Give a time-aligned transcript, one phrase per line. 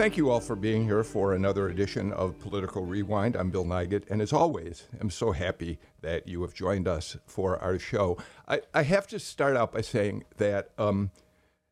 [0.00, 3.36] Thank you all for being here for another edition of Political Rewind.
[3.36, 7.58] I'm Bill Nigut, and as always, I'm so happy that you have joined us for
[7.58, 8.16] our show.
[8.48, 11.10] I, I have to start out by saying that um,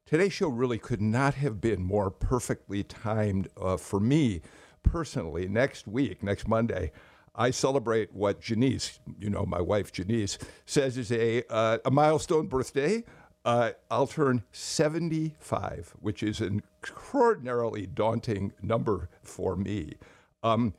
[0.04, 4.42] today's show really could not have been more perfectly timed uh, for me
[4.82, 5.48] personally.
[5.48, 6.92] Next week, next Monday,
[7.34, 10.36] I celebrate what Janice, you know, my wife Janice,
[10.66, 13.04] says is a, uh, a milestone birthday.
[13.48, 19.94] Uh, I'll turn 75, which is an extraordinarily daunting number for me.
[20.42, 20.74] Um,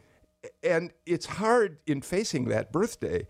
[0.61, 3.25] and it's hard in facing that birthday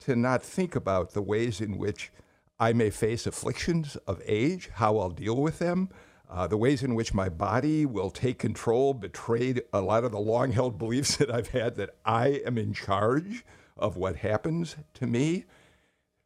[0.00, 2.12] to not think about the ways in which
[2.60, 5.88] I may face afflictions of age, how I'll deal with them,
[6.28, 10.20] uh, the ways in which my body will take control, betrayed a lot of the
[10.20, 13.42] long held beliefs that I've had that I am in charge
[13.74, 15.46] of what happens to me.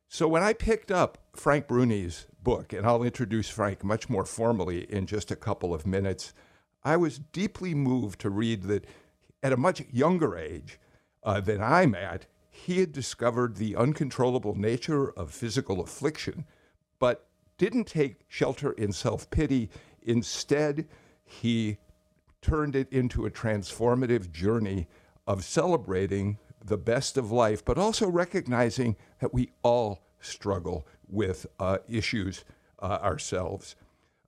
[0.09, 4.91] So when I picked up Frank Bruni's book, and I'll introduce Frank much more formally
[4.91, 6.33] in just a couple of minutes,
[6.85, 8.87] I was deeply moved to read that
[9.43, 10.79] at a much younger age
[11.25, 16.47] uh, than I'm at, he had discovered the uncontrollable nature of physical affliction,
[16.99, 17.27] but
[17.59, 19.69] didn't take shelter in self pity.
[20.03, 20.87] Instead,
[21.25, 21.79] he
[22.41, 24.87] turned it into a transformative journey
[25.27, 31.79] of celebrating the best of life, but also recognizing that we all struggle with uh,
[31.89, 32.45] issues
[32.81, 33.77] uh, ourselves.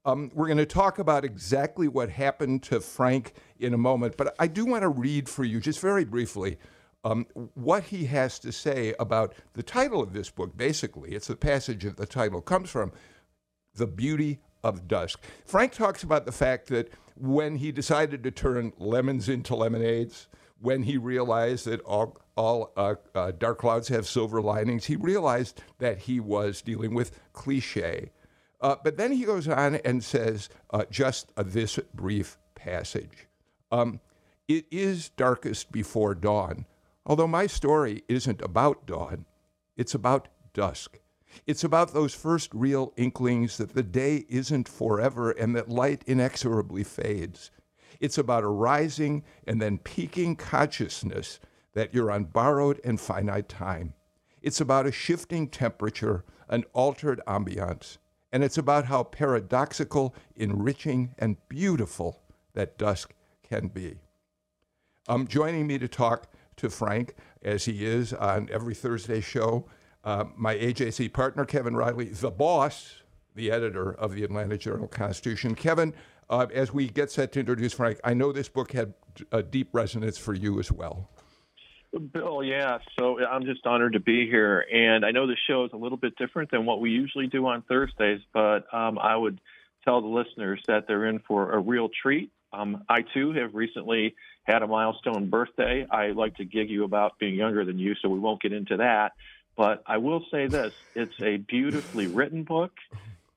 [0.05, 4.35] Um, we're going to talk about exactly what happened to Frank in a moment, but
[4.39, 6.59] I do want to read for you, just very briefly,
[7.05, 10.57] um, what he has to say about the title of this book.
[10.57, 12.93] Basically, it's the passage that the title comes from
[13.75, 15.21] The Beauty of Dusk.
[15.45, 20.29] Frank talks about the fact that when he decided to turn lemons into lemonades,
[20.61, 25.63] when he realized that all, all uh, uh, dark clouds have silver linings, he realized
[25.79, 28.11] that he was dealing with cliche.
[28.61, 33.27] Uh, but then he goes on and says uh, just this brief passage.
[33.71, 34.01] Um,
[34.49, 36.67] it is darkest before dawn,
[37.07, 39.27] although my story isn't about dawn,
[39.77, 40.99] it's about dusk.
[41.47, 46.85] It's about those first real inklings that the day isn't forever and that light inexorably
[46.85, 47.51] fades.
[48.01, 51.41] It's about a rising and then peaking consciousness
[51.75, 53.95] that you're on borrowed and finite time.
[54.43, 57.99] It's about a shifting temperature, an altered ambiance,
[58.33, 62.21] and it's about how paradoxical, enriching, and beautiful
[62.55, 63.99] that dusk can be.
[65.09, 69.67] Um, joining me to talk to Frank, as he is on every Thursday show,
[70.05, 72.98] uh, my AJC partner, Kevin Riley, the boss,
[73.39, 75.55] the editor of the Atlanta Journal Constitution.
[75.55, 75.95] Kevin,
[76.29, 78.93] uh, as we get set to introduce Frank, I know this book had
[79.33, 81.09] a deep resonance for you as well.
[82.13, 82.79] Bill, yeah.
[82.99, 84.67] So I'm just honored to be here.
[84.71, 87.47] And I know the show is a little bit different than what we usually do
[87.47, 89.41] on Thursdays, but um, I would
[89.85, 92.31] tell the listeners that they're in for a real treat.
[92.53, 95.87] Um, I too have recently had a milestone birthday.
[95.91, 98.79] I like to gig you about being younger than you, so we won't get into
[98.79, 99.13] that.
[99.57, 102.73] But I will say this it's a beautifully written book,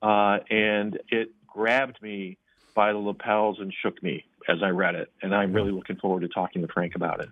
[0.02, 2.38] uh, and it grabbed me
[2.74, 5.12] by the lapels and shook me as I read it.
[5.22, 7.30] And I'm really looking forward to talking to Frank about it.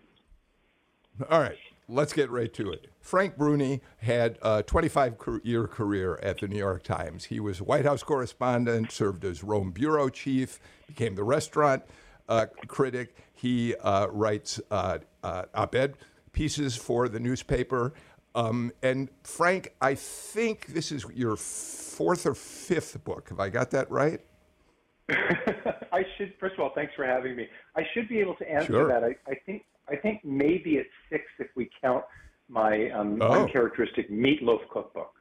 [1.29, 1.57] All right,
[1.87, 2.87] let's get right to it.
[3.01, 7.25] Frank Bruni had a 25 year career at the New York Times.
[7.25, 11.83] He was White House correspondent, served as Rome bureau chief, became the restaurant
[12.27, 13.15] uh, critic.
[13.33, 15.95] He uh, writes uh, uh op ed
[16.31, 17.93] pieces for the newspaper.
[18.35, 23.29] Um, and Frank, I think this is your fourth or fifth book.
[23.29, 24.21] Have I got that right?
[25.09, 26.33] I should.
[26.39, 27.47] First of all, thanks for having me.
[27.75, 28.87] I should be able to answer sure.
[28.87, 29.03] that.
[29.03, 29.65] I, I, think.
[29.89, 32.03] I think maybe it's six if we count
[32.47, 33.43] my um, oh.
[33.43, 35.13] uncharacteristic meatloaf cookbook.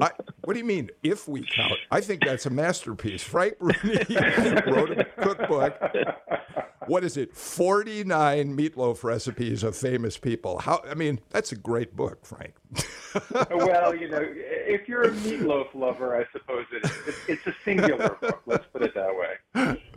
[0.00, 0.10] I,
[0.44, 1.78] what do you mean, if we count?
[1.90, 3.22] I think that's a masterpiece.
[3.22, 4.04] Frank Bruni
[4.66, 5.78] wrote a cookbook.
[6.88, 7.34] What is it?
[7.34, 10.58] 49 meatloaf recipes of famous people.
[10.58, 10.82] How?
[10.88, 12.54] I mean, that's a great book, Frank.
[13.50, 17.16] well, you know, if you're a meatloaf lover, I suppose it is.
[17.28, 18.42] It's a singular book.
[18.46, 19.80] Let's put it that way.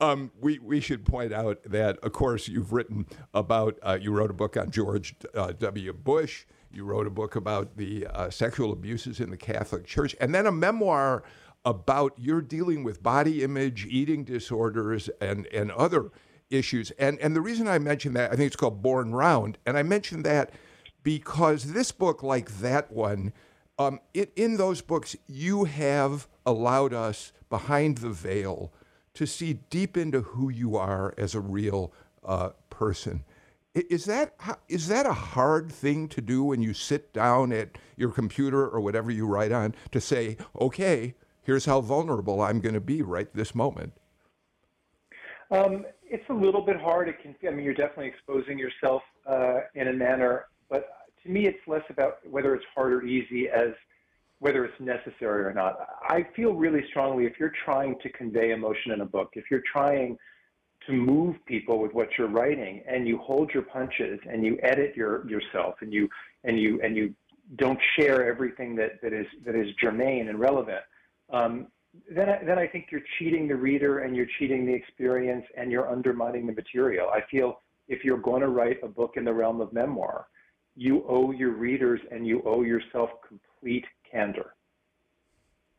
[0.00, 4.30] Um, we, we should point out that, of course, you've written about, uh, you wrote
[4.30, 5.92] a book on George uh, W.
[5.92, 6.44] Bush.
[6.72, 10.46] You wrote a book about the uh, sexual abuses in the Catholic Church, and then
[10.46, 11.22] a memoir
[11.64, 16.10] about you're dealing with body image, eating disorders, and, and other
[16.50, 16.90] issues.
[16.92, 19.58] And, and the reason I mention that, I think it's called Born Round.
[19.64, 20.50] And I mention that
[21.02, 23.32] because this book, like that one,
[23.78, 28.72] um, it, in those books, you have allowed us behind the veil
[29.14, 31.92] to see deep into who you are as a real
[32.24, 33.24] uh, person.
[33.74, 34.34] Is that
[34.68, 38.82] is that a hard thing to do when you sit down at your computer or
[38.82, 43.28] whatever you write on to say, okay, here's how vulnerable I'm going to be right
[43.34, 43.92] this moment?
[45.50, 47.08] Um, it's a little bit hard.
[47.08, 47.34] It can.
[47.46, 50.88] I mean, you're definitely exposing yourself uh, in a manner, but
[51.22, 53.72] to me, it's less about whether it's hard or easy as
[54.38, 55.78] whether it's necessary or not.
[56.08, 59.62] I feel really strongly if you're trying to convey emotion in a book, if you're
[59.70, 60.18] trying
[60.86, 64.94] to move people with what you're writing and you hold your punches and you edit
[64.96, 66.08] your yourself and you
[66.42, 67.14] and you and you
[67.56, 70.82] don't share everything that, that is that is germane and relevant,
[71.32, 71.68] um,
[72.10, 75.70] then I, then I think you're cheating the reader and you're cheating the experience and
[75.70, 77.08] you're undermining the material.
[77.10, 80.26] I feel if you're going to write a book in the realm of memoir,
[80.74, 84.54] you owe your readers and you owe yourself complete candor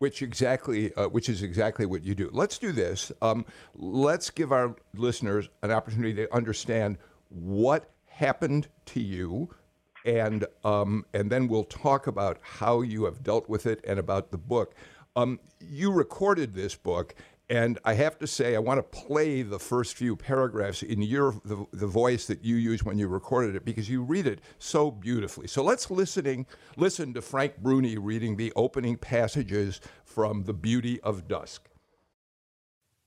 [0.03, 2.29] which exactly uh, which is exactly what you do.
[2.33, 3.09] Let's do this.
[3.21, 6.97] Um, let's give our listeners an opportunity to understand
[7.29, 9.55] what happened to you,
[10.05, 14.31] and um, and then we'll talk about how you have dealt with it and about
[14.31, 14.75] the book.
[15.15, 17.13] Um, you recorded this book,
[17.49, 21.33] and I have to say, I want to play the first few paragraphs in your
[21.45, 24.89] the, the voice that you used when you recorded it because you read it so
[24.89, 25.47] beautifully.
[25.47, 31.27] So let's listening listen to Frank Bruni reading the opening passages from The Beauty of
[31.27, 31.69] Dusk.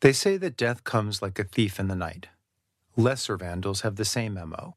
[0.01, 2.29] They say that death comes like a thief in the night.
[2.97, 4.77] Lesser vandals have the same MO.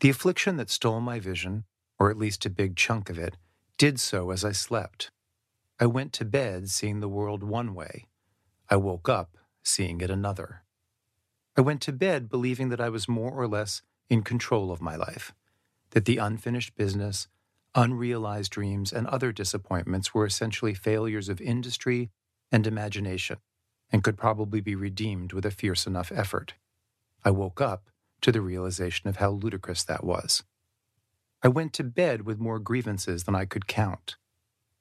[0.00, 1.64] The affliction that stole my vision,
[1.98, 3.36] or at least a big chunk of it,
[3.78, 5.10] did so as I slept.
[5.80, 8.06] I went to bed seeing the world one way
[8.70, 10.64] I woke up seeing it another.
[11.56, 14.96] I went to bed believing that I was more or less in control of my
[14.96, 15.32] life,
[15.90, 17.28] that the unfinished business,
[17.74, 22.10] unrealized dreams, and other disappointments were essentially failures of industry
[22.50, 23.38] and imagination
[23.90, 26.54] and could probably be redeemed with a fierce enough effort.
[27.24, 27.88] I woke up
[28.20, 30.42] to the realization of how ludicrous that was.
[31.42, 34.16] I went to bed with more grievances than I could count.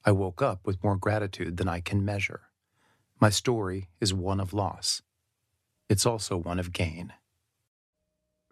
[0.08, 2.44] I woke up with more gratitude than I can measure.
[3.20, 5.02] My story is one of loss.
[5.90, 7.12] It's also one of gain.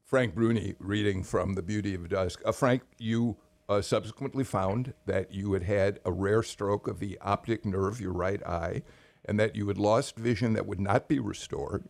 [0.03, 2.41] Frank Bruni reading from The Beauty of Dusk.
[2.43, 3.37] Uh, Frank, you
[3.69, 8.11] uh, subsequently found that you had had a rare stroke of the optic nerve, your
[8.11, 8.81] right eye,
[9.23, 11.87] and that you had lost vision that would not be restored.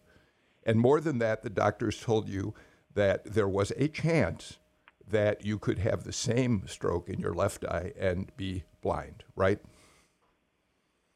[0.63, 2.53] And more than that, the doctors told you
[2.93, 4.59] that there was a chance
[5.07, 9.59] that you could have the same stroke in your left eye and be blind, right?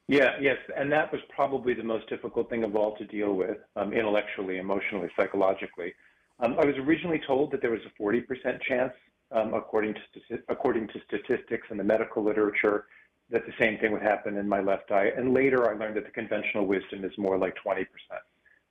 [0.08, 3.58] Yeah, yes, and that was probably the most difficult thing of all to deal with,
[3.76, 5.94] um, intellectually, emotionally, psychologically.
[6.40, 8.94] Um, I was originally told that there was a 40% chance,
[9.32, 12.86] um, according to according to statistics in the medical literature,
[13.30, 15.12] that the same thing would happen in my left eye.
[15.16, 17.86] And later, I learned that the conventional wisdom is more like 20%.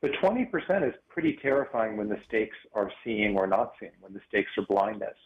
[0.00, 4.20] But 20% is pretty terrifying when the stakes are seeing or not seeing, when the
[4.28, 5.18] stakes are blindness.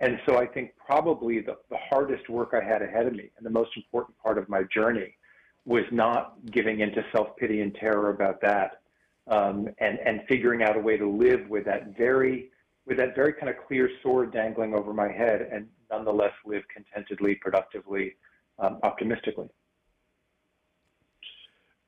[0.00, 3.46] And so I think probably the, the hardest work I had ahead of me and
[3.46, 5.16] the most important part of my journey
[5.64, 8.80] was not giving into self pity and terror about that,
[9.28, 12.50] um, and and figuring out a way to live with that very
[12.86, 17.34] with that very kind of clear sword dangling over my head, and nonetheless live contentedly,
[17.36, 18.14] productively,
[18.58, 19.48] um, optimistically.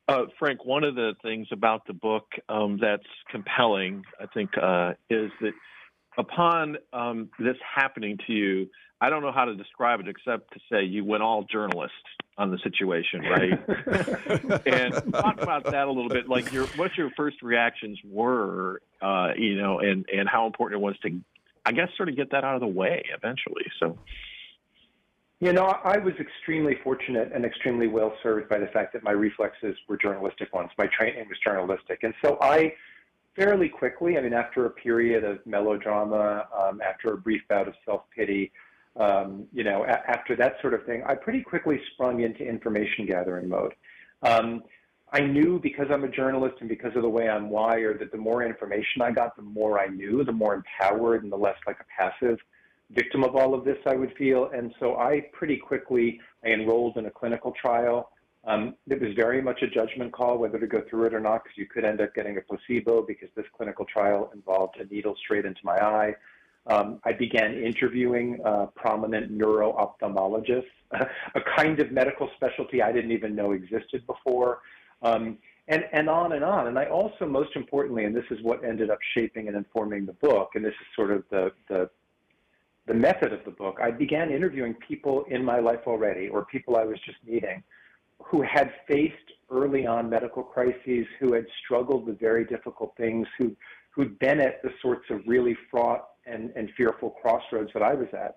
[0.08, 4.92] Uh, Frank, one of the things about the book um, that's compelling, I think, uh,
[5.10, 5.52] is that
[6.18, 8.68] upon um, this happening to you,
[9.00, 11.92] I don't know how to describe it except to say you went all journalist
[12.38, 13.52] on the situation, right?
[14.66, 16.28] and talk about that a little bit.
[16.28, 20.84] Like your what your first reactions were, uh, you know, and and how important it
[20.84, 21.20] was to,
[21.64, 23.66] I guess, sort of get that out of the way eventually.
[23.80, 23.98] So.
[25.38, 29.10] You know, I was extremely fortunate and extremely well served by the fact that my
[29.10, 30.70] reflexes were journalistic ones.
[30.78, 31.98] My training was journalistic.
[32.04, 32.72] And so I
[33.36, 37.74] fairly quickly, I mean, after a period of melodrama, um, after a brief bout of
[37.84, 38.50] self pity,
[38.96, 43.06] um, you know, a- after that sort of thing, I pretty quickly sprung into information
[43.06, 43.74] gathering mode.
[44.22, 44.64] Um,
[45.12, 48.18] I knew because I'm a journalist and because of the way I'm wired that the
[48.18, 51.78] more information I got, the more I knew, the more empowered and the less like
[51.80, 52.38] a passive
[52.90, 54.50] victim of all of this I would feel.
[54.50, 58.10] And so I pretty quickly I enrolled in a clinical trial.
[58.46, 61.42] Um, it was very much a judgment call whether to go through it or not
[61.42, 65.16] because you could end up getting a placebo because this clinical trial involved a needle
[65.16, 66.14] straight into my eye.
[66.68, 73.12] Um, I began interviewing uh, prominent neuro ophthalmologists, a kind of medical specialty I didn't
[73.12, 74.60] even know existed before,
[75.02, 75.38] um,
[75.68, 76.68] and, and on and on.
[76.68, 80.12] And I also, most importantly, and this is what ended up shaping and informing the
[80.14, 81.88] book, and this is sort of the, the,
[82.86, 86.76] the method of the book, I began interviewing people in my life already, or people
[86.76, 87.62] I was just meeting,
[88.22, 89.16] who had faced
[89.50, 93.54] early on medical crises, who had struggled with very difficult things, who,
[93.90, 98.08] who'd been at the sorts of really fraught and, and fearful crossroads that I was
[98.12, 98.36] at,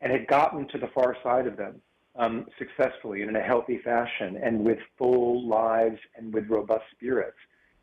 [0.00, 1.80] and had gotten to the far side of them
[2.16, 7.36] um, successfully and in a healthy fashion and with full lives and with robust spirits.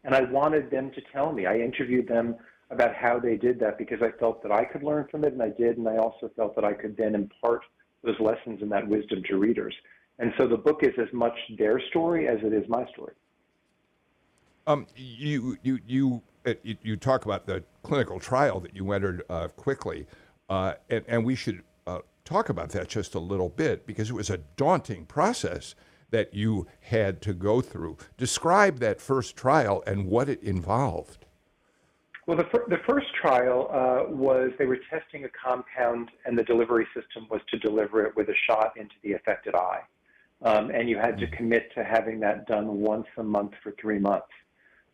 [0.04, 1.46] And I wanted them to tell me.
[1.46, 2.36] I interviewed them
[2.70, 5.42] about how they did that because I felt that I could learn from it, and
[5.42, 7.62] I did, and I also felt that I could then impart
[8.04, 9.74] those lessons and that wisdom to readers.
[10.19, 13.13] And so the book is as much their story as it is my story.
[14.65, 19.24] Um, you, you, you, uh, you, you, talk about the clinical trial that you entered
[19.29, 20.07] uh, quickly,
[20.50, 24.13] uh, and, and we should uh, talk about that just a little bit because it
[24.13, 25.74] was a daunting process
[26.09, 27.97] that you had to go through.
[28.17, 31.25] Describe that first trial and what it involved.
[32.25, 36.43] Well, the, fir- the first trial uh, was they were testing a compound, and the
[36.43, 39.79] delivery system was to deliver it with a shot into the affected eye.
[40.44, 44.00] Um, and you had to commit to having that done once a month for three
[44.00, 44.27] months.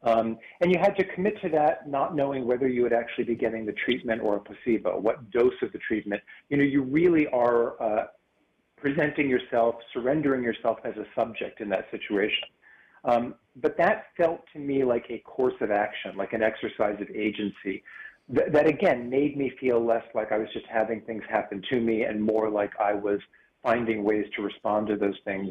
[0.03, 3.35] Um, and you had to commit to that, not knowing whether you would actually be
[3.35, 6.21] getting the treatment or a placebo, what dose of the treatment.
[6.49, 8.07] You know, you really are uh,
[8.77, 12.49] presenting yourself, surrendering yourself as a subject in that situation.
[13.05, 17.09] Um, but that felt to me like a course of action, like an exercise of
[17.09, 17.83] agency.
[18.33, 21.79] Th- that again made me feel less like I was just having things happen to
[21.79, 23.19] me and more like I was
[23.63, 25.49] finding ways to respond to those things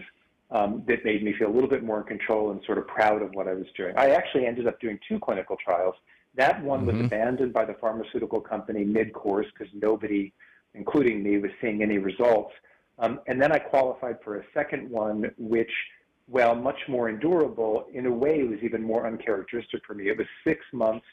[0.51, 3.23] um, that made me feel a little bit more in control and sort of proud
[3.23, 3.95] of what I was doing.
[3.97, 5.95] I actually ended up doing two clinical trials.
[6.35, 6.99] That one mm-hmm.
[6.99, 10.33] was abandoned by the pharmaceutical company mid course because nobody,
[10.75, 12.53] including me, was seeing any results.
[12.99, 15.73] Um, and then I qualified for a second one, which,
[16.27, 20.09] while much more endurable, in a way was even more uncharacteristic for me.
[20.09, 21.07] It was six months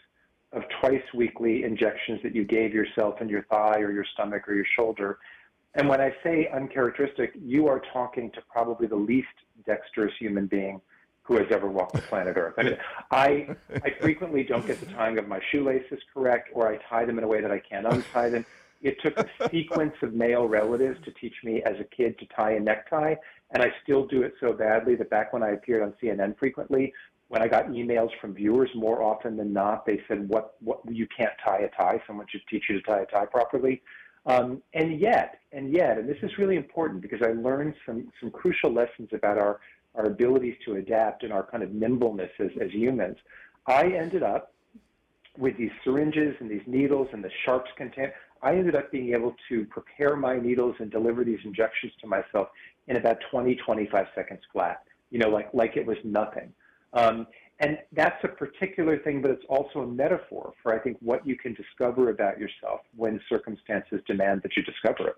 [0.52, 4.54] of twice weekly injections that you gave yourself in your thigh or your stomach or
[4.54, 5.20] your shoulder
[5.76, 9.28] and when I say uncharacteristic, you are talking to probably the least
[9.66, 10.82] dexterous human being
[11.24, 12.56] who has ever walked the planet Earth.
[12.58, 12.78] I mean,
[13.12, 17.20] I, I frequently don't get the tying of my shoelaces correct, or I tie them
[17.20, 18.46] in a way that I can't untie them.
[18.82, 22.54] It took a sequence of male relatives to teach me as a kid to tie
[22.54, 23.14] a necktie,
[23.52, 26.94] and I still do it so badly that back when I appeared on CNN frequently,
[27.28, 30.56] when I got emails from viewers more often than not, they said, "What?
[30.62, 30.80] What?
[30.90, 32.02] You can't tie a tie.
[32.08, 33.84] Someone should teach you to tie a tie properly."
[34.30, 38.30] Um, and yet, and yet, and this is really important because I learned some, some
[38.30, 39.60] crucial lessons about our,
[39.96, 43.18] our abilities to adapt and our kind of nimbleness as, as humans.
[43.66, 44.54] I ended up
[45.36, 48.14] with these syringes and these needles and the sharps content.
[48.44, 52.50] I ended up being able to prepare my needles and deliver these injections to myself
[52.88, 56.54] in about 20, 25 seconds flat, you know, like, like it was nothing.
[56.94, 57.26] Um,
[57.60, 61.36] and that's a particular thing, but it's also a metaphor for, I think, what you
[61.36, 65.16] can discover about yourself when circumstances demand that you discover it.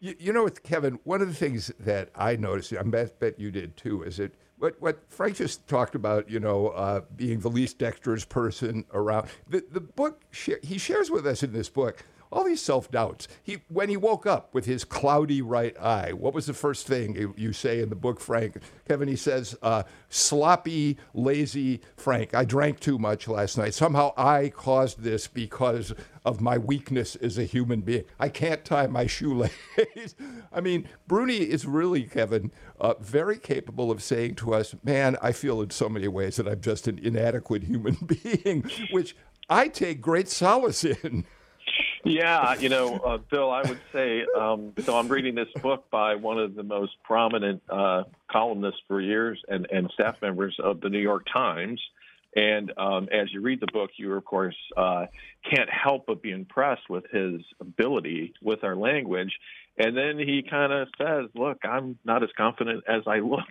[0.00, 3.50] You, you know, Kevin, one of the things that I noticed, I bet, bet you
[3.50, 7.50] did too, is that what, what Frank just talked about, you know, uh, being the
[7.50, 9.28] least dexterous person around.
[9.48, 10.22] The, the book,
[10.62, 13.28] he shares with us in this book all these self doubts.
[13.42, 17.34] He, when he woke up with his cloudy right eye, what was the first thing
[17.36, 18.58] you, say in the book, Frank?
[18.86, 22.34] Kevin, he says, uh, sloppy, lazy Frank.
[22.34, 23.74] I drank too much last night.
[23.74, 25.92] Somehow I caused this because
[26.24, 28.04] of my weakness as a human being.
[28.18, 29.50] I can't tie my shoelace.
[30.52, 35.32] I mean, Bruni is really, Kevin, uh, very capable of saying to us, man, I
[35.32, 39.16] feel in so many ways that I'm just an inadequate human being, which
[39.48, 41.24] I take great solace in.
[42.04, 44.96] Yeah, you know, uh, Bill, I would say um, so.
[44.96, 49.66] I'm reading this book by one of the most prominent uh, columnists for years and,
[49.70, 51.80] and staff members of the New York Times.
[52.34, 55.06] And um, as you read the book, you, of course, uh,
[55.50, 59.36] can't help but be impressed with his ability with our language.
[59.76, 63.40] And then he kind of says, Look, I'm not as confident as I look.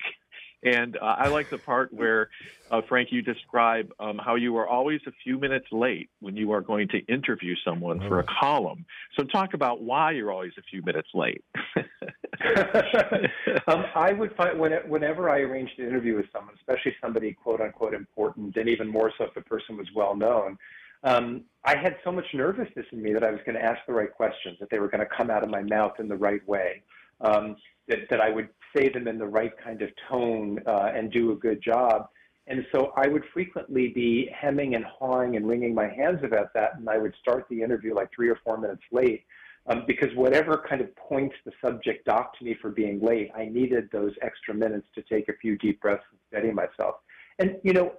[0.63, 2.29] And uh, I like the part where,
[2.69, 6.51] uh, Frank, you describe um, how you are always a few minutes late when you
[6.51, 8.39] are going to interview someone for a mm.
[8.39, 8.85] column.
[9.17, 11.43] So talk about why you're always a few minutes late.
[13.67, 17.61] um, I would find when, whenever I arranged an interview with someone, especially somebody quote
[17.61, 20.57] unquote important, and even more so if the person was well known,
[21.03, 23.93] um, I had so much nervousness in me that I was going to ask the
[23.93, 26.45] right questions, that they were going to come out of my mouth in the right
[26.47, 26.83] way,
[27.21, 27.55] um,
[27.88, 31.31] that, that I would say them in the right kind of tone uh, and do
[31.31, 32.07] a good job.
[32.47, 36.77] And so I would frequently be hemming and hawing and wringing my hands about that.
[36.77, 39.23] And I would start the interview like three or four minutes late
[39.67, 43.89] um, because whatever kind of points the subject docked me for being late, I needed
[43.91, 46.95] those extra minutes to take a few deep breaths and steady myself.
[47.38, 47.93] And, you know,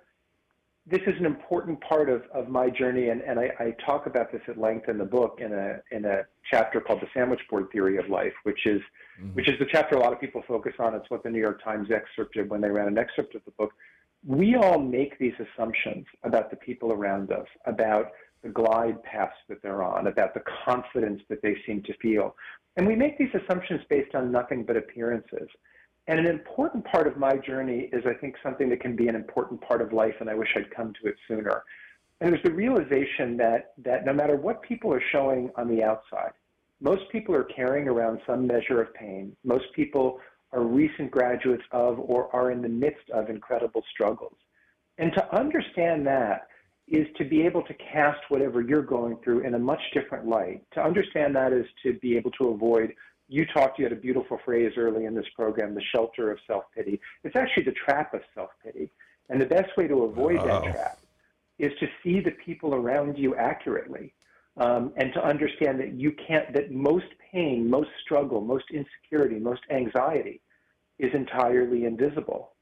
[0.86, 4.32] this is an important part of, of my journey, and, and I, I talk about
[4.32, 7.66] this at length in the book in a, in a chapter called The Sandwich Board
[7.70, 8.80] Theory of Life, which is,
[9.20, 9.28] mm-hmm.
[9.34, 10.94] which is the chapter a lot of people focus on.
[10.94, 13.72] It's what the New York Times excerpted when they ran an excerpt of the book.
[14.26, 19.62] We all make these assumptions about the people around us, about the glide paths that
[19.62, 22.34] they're on, about the confidence that they seem to feel.
[22.76, 25.48] And we make these assumptions based on nothing but appearances.
[26.10, 29.14] And an important part of my journey is, I think, something that can be an
[29.14, 31.62] important part of life, and I wish I'd come to it sooner.
[32.20, 36.32] And there's the realization that, that no matter what people are showing on the outside,
[36.80, 39.36] most people are carrying around some measure of pain.
[39.44, 40.18] Most people
[40.50, 44.36] are recent graduates of or are in the midst of incredible struggles.
[44.98, 46.48] And to understand that
[46.88, 50.62] is to be able to cast whatever you're going through in a much different light.
[50.72, 52.94] To understand that is to be able to avoid
[53.30, 56.64] you talked, you had a beautiful phrase early in this program, the shelter of self
[56.74, 57.00] pity.
[57.22, 58.90] It's actually the trap of self pity.
[59.28, 60.46] And the best way to avoid oh.
[60.46, 60.98] that trap
[61.58, 64.12] is to see the people around you accurately
[64.56, 69.60] um, and to understand that you can't, that most pain, most struggle, most insecurity, most
[69.70, 70.40] anxiety
[70.98, 72.52] is entirely invisible.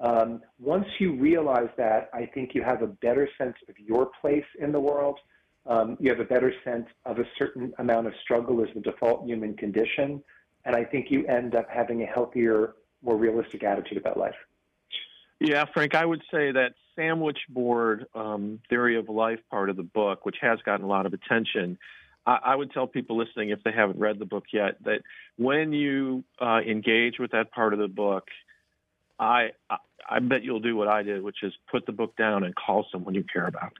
[0.00, 4.44] Um, once you realize that, I think you have a better sense of your place
[4.58, 5.18] in the world
[5.66, 9.26] um, you have a better sense of a certain amount of struggle as the default
[9.26, 10.22] human condition.
[10.64, 14.34] And I think you end up having a healthier, more realistic attitude about life.
[15.40, 19.82] Yeah, Frank, I would say that sandwich board um, theory of life part of the
[19.82, 21.78] book, which has gotten a lot of attention,
[22.26, 25.02] I, I, would tell people listening, if they haven't read the book yet, that
[25.36, 28.24] when you uh, engage with that part of the book,
[29.18, 29.76] I, I
[30.08, 32.86] I bet you'll do what I did, which is put the book down and call
[32.92, 33.72] someone you care about.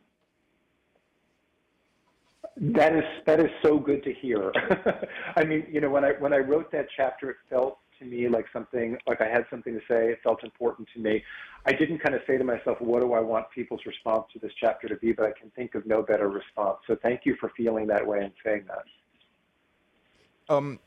[2.59, 4.51] That is that is so good to hear.
[5.37, 8.29] I mean, you know, when I when I wrote that chapter, it felt to me
[8.29, 10.11] like something like I had something to say.
[10.11, 11.23] It felt important to me.
[11.67, 14.53] I didn't kind of say to myself, "What do I want people's response to this
[14.59, 16.78] chapter to be?" But I can think of no better response.
[16.87, 20.54] So thank you for feeling that way and saying that.
[20.54, 20.78] Um,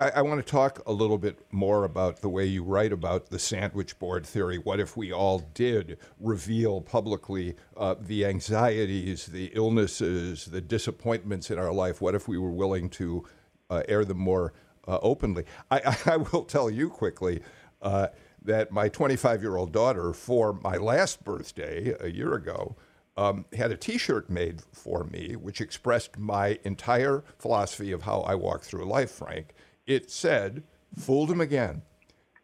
[0.00, 3.28] I, I want to talk a little bit more about the way you write about
[3.28, 4.56] the sandwich board theory.
[4.56, 11.58] What if we all did reveal publicly uh, the anxieties, the illnesses, the disappointments in
[11.58, 12.00] our life?
[12.00, 13.26] What if we were willing to
[13.68, 14.54] uh, air them more
[14.88, 15.44] uh, openly?
[15.70, 17.42] I, I, will tell you quickly
[17.82, 18.08] uh,
[18.42, 22.74] that my 25 year old daughter, for my last birthday a year ago,
[23.18, 28.34] um, had a T-shirt made for me, which expressed my entire philosophy of how I
[28.34, 29.52] walk through life, Frank
[29.90, 30.62] it said,
[30.96, 31.82] fooled him again.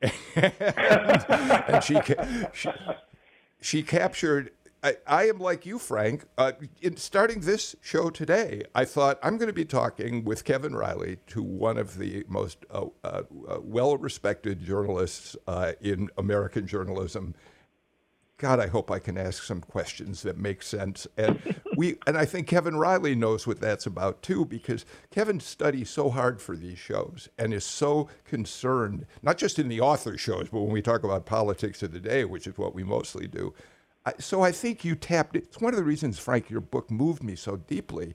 [0.03, 0.13] and,
[1.69, 1.99] and she,
[2.53, 2.71] she,
[3.61, 4.51] she captured
[4.83, 6.27] I, I, am like you, Frank.
[6.39, 10.77] Uh, in starting this show today, I thought I'm going to be talking with Kevin
[10.77, 17.35] Riley, to one of the most uh, uh, uh well-respected journalists uh, in American journalism,
[18.39, 21.07] God, I hope I can ask some questions that make sense.
[21.17, 25.89] And we and I think Kevin Riley knows what that's about too, because Kevin studies
[25.89, 30.49] so hard for these shows and is so concerned, not just in the author shows,
[30.51, 33.55] but when we talk about politics of the day, which is what we mostly do.
[34.19, 35.35] So I think you tapped.
[35.35, 35.45] it.
[35.45, 38.15] It's one of the reasons, Frank, your book moved me so deeply,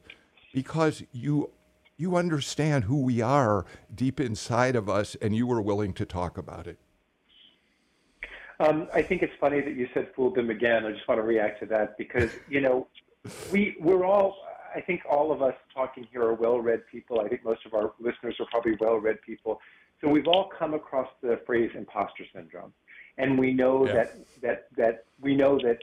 [0.54, 1.50] because you
[1.98, 6.38] you understand who we are deep inside of us, and you were willing to talk
[6.38, 6.78] about it.
[8.62, 10.86] Um, I think it's funny that you said fooled them again.
[10.86, 12.88] I just want to react to that because, you know,
[13.52, 14.38] we, we're all,
[14.76, 17.22] I think all of us talking here are well read people.
[17.22, 19.60] I think most of our listeners are probably well read people.
[20.00, 22.72] So we've all come across the phrase imposter syndrome.
[23.18, 23.94] And we know yeah.
[23.94, 25.80] that, that, that we know that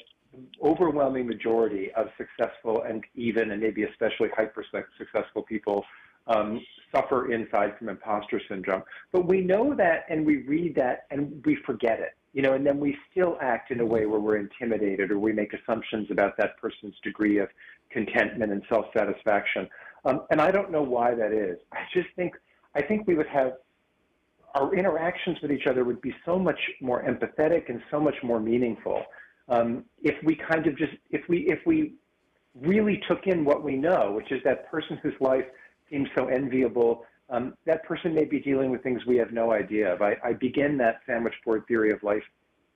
[0.63, 4.65] overwhelming majority of successful and even and maybe especially hyper
[4.99, 5.85] successful people
[6.27, 6.61] um,
[6.95, 8.83] suffer inside from imposter syndrome.
[9.13, 12.65] But we know that and we read that and we forget it you know, and
[12.65, 16.37] then we still act in a way where we're intimidated or we make assumptions about
[16.37, 17.49] that person's degree of
[17.91, 19.69] contentment and self-satisfaction.
[20.05, 21.59] Um, and I don't know why that is.
[21.73, 22.35] I just think
[22.75, 23.55] I think we would have
[24.55, 28.41] our interactions with each other would be so much more empathetic and so much more
[28.41, 29.03] meaningful
[29.49, 31.95] um, if we kind of just if we if we
[32.61, 35.45] really took in what we know, which is that person whose life
[35.91, 39.93] seems so enviable um, that person may be dealing with things we have no idea
[39.93, 40.03] of.
[40.03, 42.23] I, I begin that sandwich board theory of life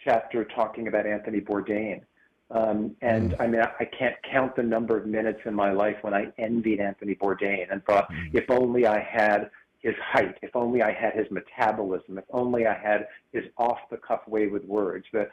[0.04, 2.02] chapter talking about Anthony Bourdain.
[2.50, 3.40] Um, and mm.
[3.40, 6.80] I mean, I can't count the number of minutes in my life when I envied
[6.80, 8.34] Anthony Bourdain and thought, mm.
[8.34, 12.74] if only I had his height, if only I had his metabolism, if only I
[12.74, 15.06] had his off the cuff way with words.
[15.12, 15.28] The,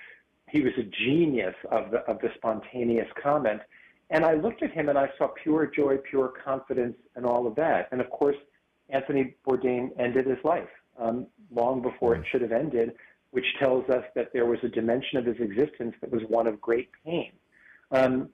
[0.47, 3.61] he was a genius of the of the spontaneous comment.
[4.09, 7.55] And I looked at him and I saw pure joy, pure confidence, and all of
[7.55, 7.89] that.
[7.91, 8.37] And of course,
[8.89, 10.69] Anthony Bourdain ended his life
[10.99, 12.93] um, long before it should have ended,
[13.31, 16.59] which tells us that there was a dimension of his existence that was one of
[16.59, 17.31] great pain.
[17.91, 18.29] Um,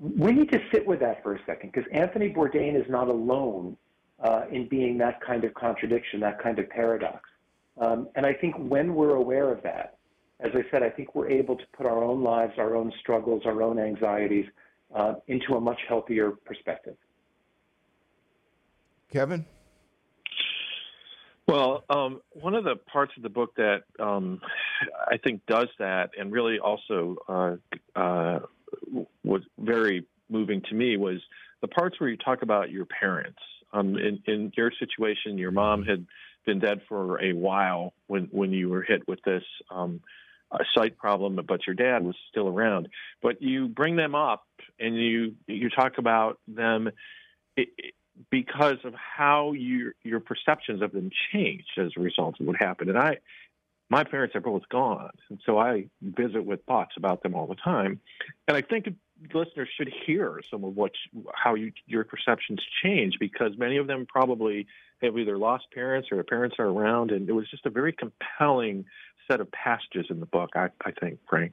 [0.00, 3.76] we need to sit with that for a second because Anthony Bourdain is not alone
[4.22, 7.28] uh, in being that kind of contradiction, that kind of paradox.
[7.78, 9.98] Um, and I think when we're aware of that,
[10.40, 13.42] as I said, I think we're able to put our own lives, our own struggles,
[13.46, 14.46] our own anxieties
[14.94, 16.96] uh, into a much healthier perspective.
[19.12, 19.44] Kevin?
[21.48, 24.40] Well, um, one of the parts of the book that um,
[25.08, 27.56] I think does that and really also uh,
[27.94, 28.40] uh,
[29.22, 31.20] was very moving to me was
[31.60, 33.38] the parts where you talk about your parents.
[33.72, 36.06] Um, in, in your situation, your mom had
[36.46, 40.00] been dead for a while when, when you were hit with this um,
[40.52, 42.88] a sight problem, but your dad was still around.
[43.22, 44.46] But you bring them up
[44.78, 46.90] and you you talk about them
[48.30, 52.90] because of how your your perceptions of them changed as a result of what happened.
[52.90, 53.18] And I,
[53.88, 57.54] my parents are both gone, and so I visit with thoughts about them all the
[57.54, 58.00] time.
[58.48, 58.88] And I think
[59.32, 60.92] listeners should hear some of what
[61.34, 64.66] how you, your perceptions change because many of them probably
[65.02, 67.92] have either lost parents or their parents are around, and it was just a very
[67.92, 68.84] compelling
[69.28, 70.50] set of passages in the book.
[70.54, 71.52] I, I think, Frank.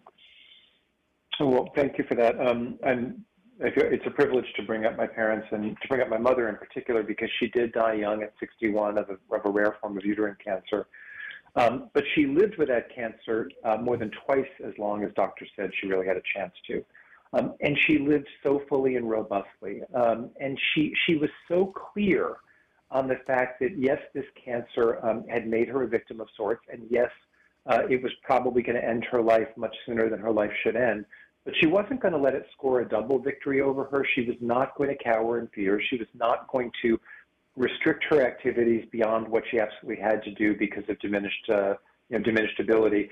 [1.40, 2.40] Oh, well, thank you for that.
[2.40, 3.22] Um, and
[3.60, 6.56] it's a privilege to bring up my parents and to bring up my mother in
[6.56, 10.06] particular because she did die young at 61 of a, of a rare form of
[10.06, 10.88] uterine cancer.
[11.56, 15.50] Um, but she lived with that cancer uh, more than twice as long as doctors
[15.56, 16.84] said she really had a chance to.
[17.34, 19.82] Um, and she lived so fully and robustly.
[19.94, 22.38] Um, and she, she was so clear
[22.92, 26.62] on the fact that, yes, this cancer um, had made her a victim of sorts,
[26.72, 27.10] and yes,
[27.66, 30.76] uh, it was probably going to end her life much sooner than her life should
[30.76, 31.06] end.
[31.46, 34.06] But she wasn't going to let it score a double victory over her.
[34.16, 35.82] She was not going to cower in fear.
[35.90, 37.00] She was not going to
[37.56, 41.74] restrict her activities beyond what she absolutely had to do because of diminished, uh,
[42.10, 43.10] you know, diminished ability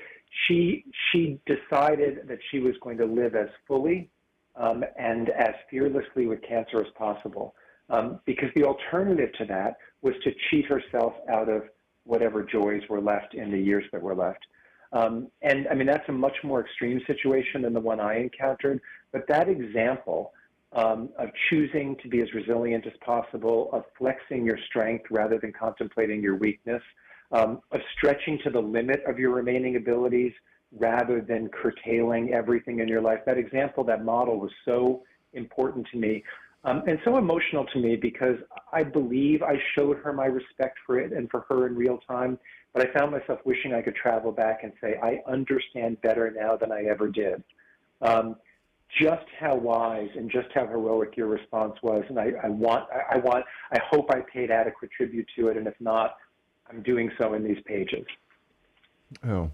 [0.47, 4.09] she she decided that she was going to live as fully
[4.55, 7.55] um, and as fearlessly with cancer as possible.
[7.89, 11.63] Um, because the alternative to that was to cheat herself out of
[12.11, 14.45] whatever joys were left in the years that were left.
[14.91, 18.81] Um, and I mean, that's a much more extreme situation than the one I encountered.
[19.13, 20.33] But that example
[20.73, 25.53] um, of choosing to be as resilient as possible, of flexing your strength rather than
[25.53, 26.83] contemplating your weakness,
[27.31, 30.33] um, of stretching to the limit of your remaining abilities
[30.77, 33.19] rather than curtailing everything in your life.
[33.25, 36.23] That example, that model was so important to me
[36.63, 38.37] um, and so emotional to me because
[38.71, 42.37] I believe I showed her my respect for it and for her in real time.
[42.73, 46.55] But I found myself wishing I could travel back and say, I understand better now
[46.55, 47.43] than I ever did.
[48.01, 48.37] Um,
[48.99, 53.15] just how wise and just how heroic your response was, and I, I want, I,
[53.15, 56.17] I want, I hope I paid adequate tribute to it, and if not,
[56.69, 58.05] I'm doing so in these pages.
[59.27, 59.49] Oh.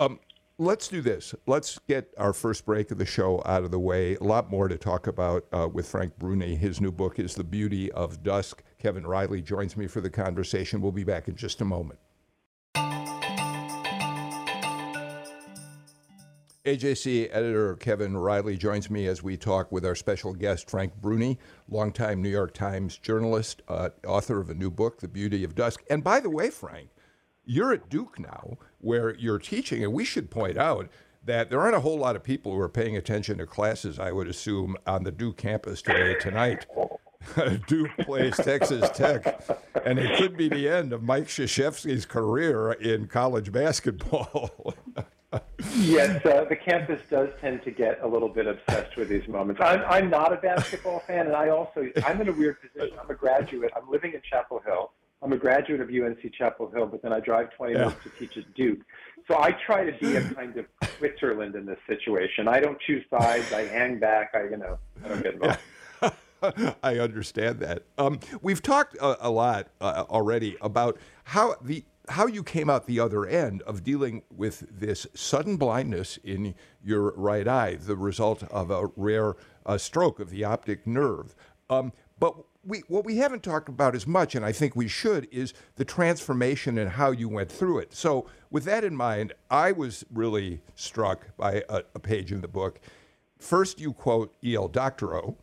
[0.00, 0.18] Um,
[0.62, 1.34] let's do this.
[1.46, 4.16] Let's get our first break of the show out of the way.
[4.16, 6.54] A lot more to talk about uh, with Frank Bruni.
[6.54, 8.62] His new book is The Beauty of Dusk.
[8.78, 10.80] Kevin Riley joins me for the conversation.
[10.80, 11.98] We'll be back in just a moment.
[16.64, 21.40] AJC editor Kevin Riley joins me as we talk with our special guest, Frank Bruni,
[21.68, 25.82] longtime New York Times journalist, uh, author of a new book, The Beauty of Dusk.
[25.90, 26.88] And by the way, Frank,
[27.44, 30.88] you're at Duke now, where you're teaching, and we should point out
[31.24, 34.12] that there aren't a whole lot of people who are paying attention to classes, I
[34.12, 36.66] would assume, on the Duke campus today, tonight.
[37.68, 39.40] Duke plays Texas Tech,
[39.86, 44.74] and it could be the end of Mike Krzyzewski's career in college basketball.
[45.76, 49.60] yes, uh, the campus does tend to get a little bit obsessed with these moments.
[49.64, 52.98] I'm, I'm not a basketball fan, and I also I'm in a weird position.
[53.00, 53.70] I'm a graduate.
[53.76, 54.90] I'm living in Chapel Hill.
[55.22, 58.36] I'm a graduate of UNC Chapel Hill, but then I drive 20 minutes to teach
[58.36, 58.80] at Duke.
[59.28, 60.66] So I try to be a kind of
[60.98, 62.48] Switzerland in this situation.
[62.48, 63.52] I don't choose sides.
[63.52, 64.32] I hang back.
[64.34, 65.60] I, you know, I don't get involved.
[66.82, 67.84] I understand that.
[67.98, 72.86] Um, we've talked a, a lot uh, already about how the how you came out
[72.86, 78.42] the other end of dealing with this sudden blindness in your right eye, the result
[78.50, 81.36] of a rare uh, stroke of the optic nerve.
[81.70, 85.28] Um, but we, what we haven't talked about as much, and I think we should,
[85.32, 87.92] is the transformation and how you went through it.
[87.92, 92.48] So, with that in mind, I was really struck by a, a page in the
[92.48, 92.80] book.
[93.38, 94.68] First, you quote E.L.
[94.68, 95.36] Doctorow,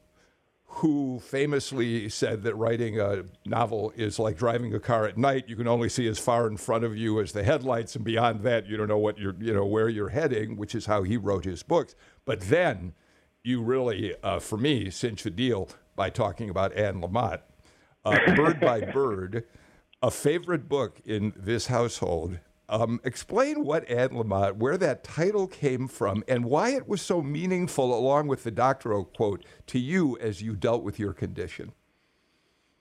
[0.66, 5.50] who famously said that writing a novel is like driving a car at night.
[5.50, 8.44] You can only see as far in front of you as the headlights, and beyond
[8.44, 11.18] that, you don't know what you're, you know, where you're heading, which is how he
[11.18, 11.96] wrote his books.
[12.24, 12.94] But then
[13.44, 17.42] you really, uh, for me, cinch the deal by talking about Anne Lamott.
[18.06, 19.44] Uh, Bird by Bird,
[20.02, 22.40] a favorite book in this household.
[22.70, 27.22] Um, explain what Anne Lamott, where that title came from, and why it was so
[27.22, 31.74] meaningful, along with the Doctorow quote, to you as you dealt with your condition.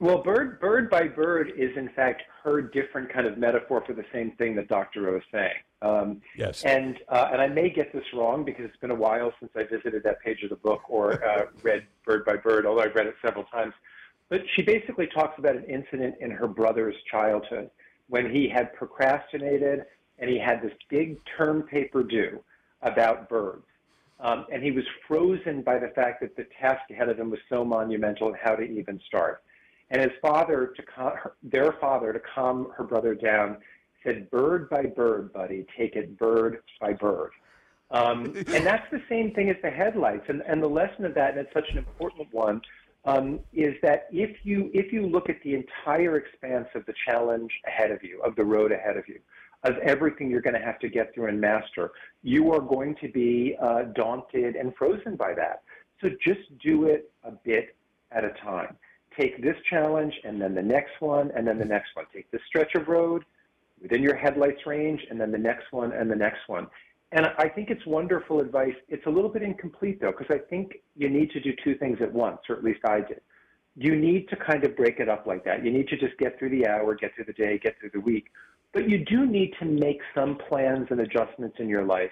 [0.00, 4.04] Well, bird, bird by bird is in fact her different kind of metaphor for the
[4.12, 5.56] same thing that Doctorow is saying.
[5.82, 6.62] Um, yes.
[6.62, 9.64] And uh, and I may get this wrong because it's been a while since I
[9.64, 13.06] visited that page of the book or uh, read Bird by Bird, although I've read
[13.06, 13.74] it several times.
[14.28, 17.70] But she basically talks about an incident in her brother's childhood
[18.08, 19.84] when he had procrastinated
[20.18, 22.42] and he had this big term paper due
[22.82, 23.64] about birds.
[24.20, 27.38] Um, and he was frozen by the fact that the task ahead of him was
[27.48, 29.42] so monumental and how to even start.
[29.90, 33.59] And his father, to calm, their father, to calm her brother down,
[34.05, 37.31] said, "Bird by bird, buddy, take it bird by bird."
[37.90, 40.24] Um, and that's the same thing as the headlights.
[40.29, 42.61] And, and the lesson of that, and it's such an important one,
[43.05, 47.51] um, is that if you if you look at the entire expanse of the challenge
[47.66, 49.20] ahead of you, of the road ahead of you,
[49.64, 53.09] of everything you're going to have to get through and master, you are going to
[53.09, 55.62] be uh, daunted and frozen by that.
[56.01, 57.77] So just do it a bit
[58.12, 58.77] at a time.
[59.18, 62.07] Take this challenge and then the next one and then the next one.
[62.14, 63.24] Take this stretch of road
[63.83, 66.66] within your headlights range and then the next one and the next one.
[67.12, 68.74] And I think it's wonderful advice.
[68.88, 71.98] It's a little bit incomplete though, because I think you need to do two things
[72.02, 73.20] at once, or at least I did.
[73.76, 75.64] You need to kind of break it up like that.
[75.64, 78.00] You need to just get through the hour, get through the day, get through the
[78.00, 78.26] week.
[78.72, 82.11] But you do need to make some plans and adjustments in your life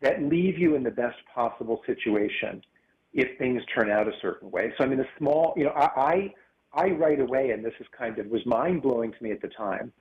[0.00, 2.62] that leave you in the best possible situation
[3.12, 4.72] if things turn out a certain way.
[4.78, 6.32] So I mean, a small, you know, I
[6.74, 9.42] I, I right away, and this is kind of was mind blowing to me at
[9.42, 9.92] the time,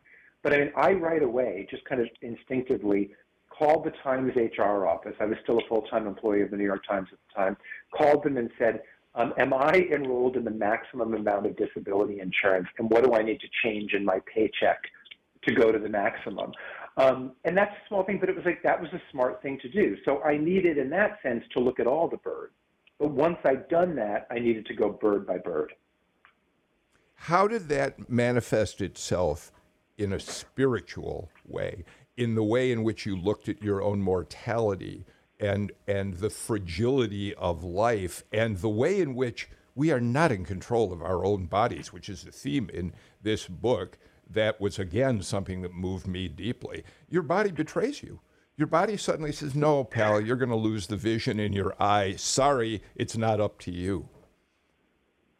[0.43, 3.11] but I mean, I right away just kind of instinctively
[3.49, 5.15] called the Times HR office.
[5.19, 7.57] I was still a full time employee of the New York Times at the time.
[7.95, 8.81] Called them and said,
[9.15, 13.23] um, "Am I enrolled in the maximum amount of disability insurance, and what do I
[13.23, 14.79] need to change in my paycheck?"
[15.47, 16.51] to go to the maximum.
[16.97, 19.57] Um, and that's a small thing, but it was like that was a smart thing
[19.61, 19.95] to do.
[20.03, 22.53] So I needed, in that sense, to look at all the birds.
[22.99, 25.73] But once I'd done that, I needed to go bird by bird.
[27.15, 29.51] How did that manifest itself
[29.97, 31.83] in a spiritual way,
[32.17, 35.05] in the way in which you looked at your own mortality
[35.39, 40.43] and and the fragility of life, and the way in which we are not in
[40.43, 43.97] control of our own bodies, which is the theme in this book?
[44.29, 46.83] that was again something that moved me deeply.
[47.09, 48.19] Your body betrays you.
[48.59, 52.15] Your body suddenly says, No, pal, you're going to lose the vision in your eye.
[52.17, 54.09] Sorry, it's not up to you.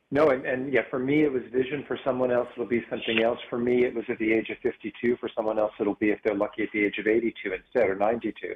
[0.10, 1.84] No, and, and yeah, for me, it was vision.
[1.86, 3.38] For someone else, it'll be something else.
[3.49, 5.17] For me, it was at the age of 52.
[5.17, 7.95] For someone else, it'll be if they're lucky at the age of 82 instead or
[7.95, 8.55] 92.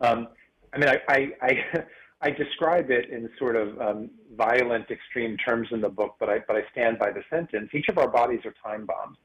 [0.00, 0.26] Um,
[0.74, 1.84] I mean, I, I, I,
[2.22, 6.40] I, describe it in sort of um, violent, extreme terms in the book, but I,
[6.48, 7.70] but I stand by the sentence.
[7.72, 9.18] Each of our bodies are time bombs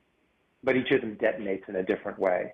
[0.65, 2.51] but each of them detonates in a different way.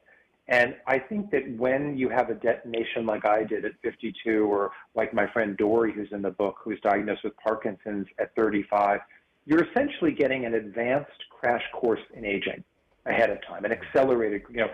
[0.47, 4.71] And I think that when you have a detonation like I did at 52, or
[4.95, 8.99] like my friend Dory, who's in the book, who's diagnosed with Parkinson's at 35,
[9.45, 12.63] you're essentially getting an advanced crash course in aging
[13.05, 14.69] ahead of time, an accelerated, you know,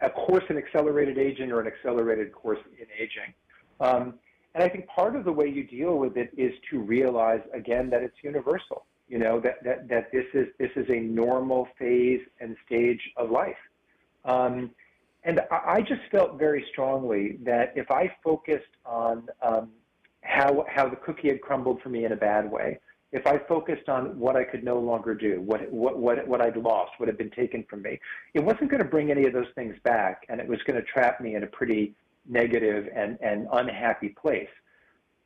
[0.00, 3.34] a course in accelerated aging or an accelerated course in aging.
[3.80, 4.14] Um,
[4.54, 7.88] and I think part of the way you deal with it is to realize, again,
[7.90, 12.20] that it's universal you know that, that, that this is this is a normal phase
[12.40, 13.56] and stage of life
[14.24, 14.70] um,
[15.24, 19.70] and I, just felt very strongly that if I focused on um,
[20.22, 22.78] how how the cookie had crumbled for me in a bad way,
[23.12, 26.56] if I focused on what I could no longer do, what what what what I'd
[26.56, 28.00] lost, what had been taken from me,
[28.34, 30.86] it wasn't going to bring any of those things back, and it was going to
[30.86, 31.94] trap me in a pretty
[32.28, 34.48] negative and and unhappy place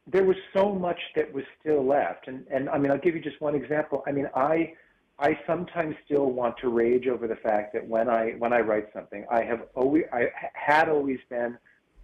[0.07, 2.28] there was so much that was still left.
[2.28, 4.04] And, and I mean, I'll give you just one example.
[4.07, 4.74] I mean, I,
[5.18, 8.88] I sometimes still want to rage over the fact that when I, when I write
[8.92, 11.57] something, I have always, I had always been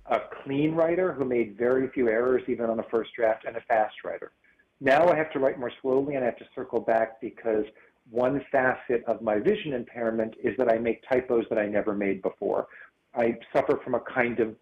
[0.07, 3.61] a clean writer who made very few errors, even on a first draft, and a
[3.63, 4.33] fast writer.
[4.81, 7.65] Now I have to write more slowly and I have to circle back because
[8.11, 12.23] one facet of my vision impairment is that I make typos that I never made
[12.23, 12.67] before.
[13.15, 14.57] I suffer from a kind of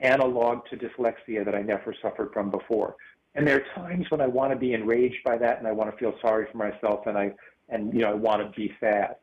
[0.00, 2.96] analog to dyslexia that I never suffered from before.
[3.34, 5.90] And there are times when I want to be enraged by that and I want
[5.90, 7.32] to feel sorry for myself and I
[7.70, 9.16] and you know I want to be sad.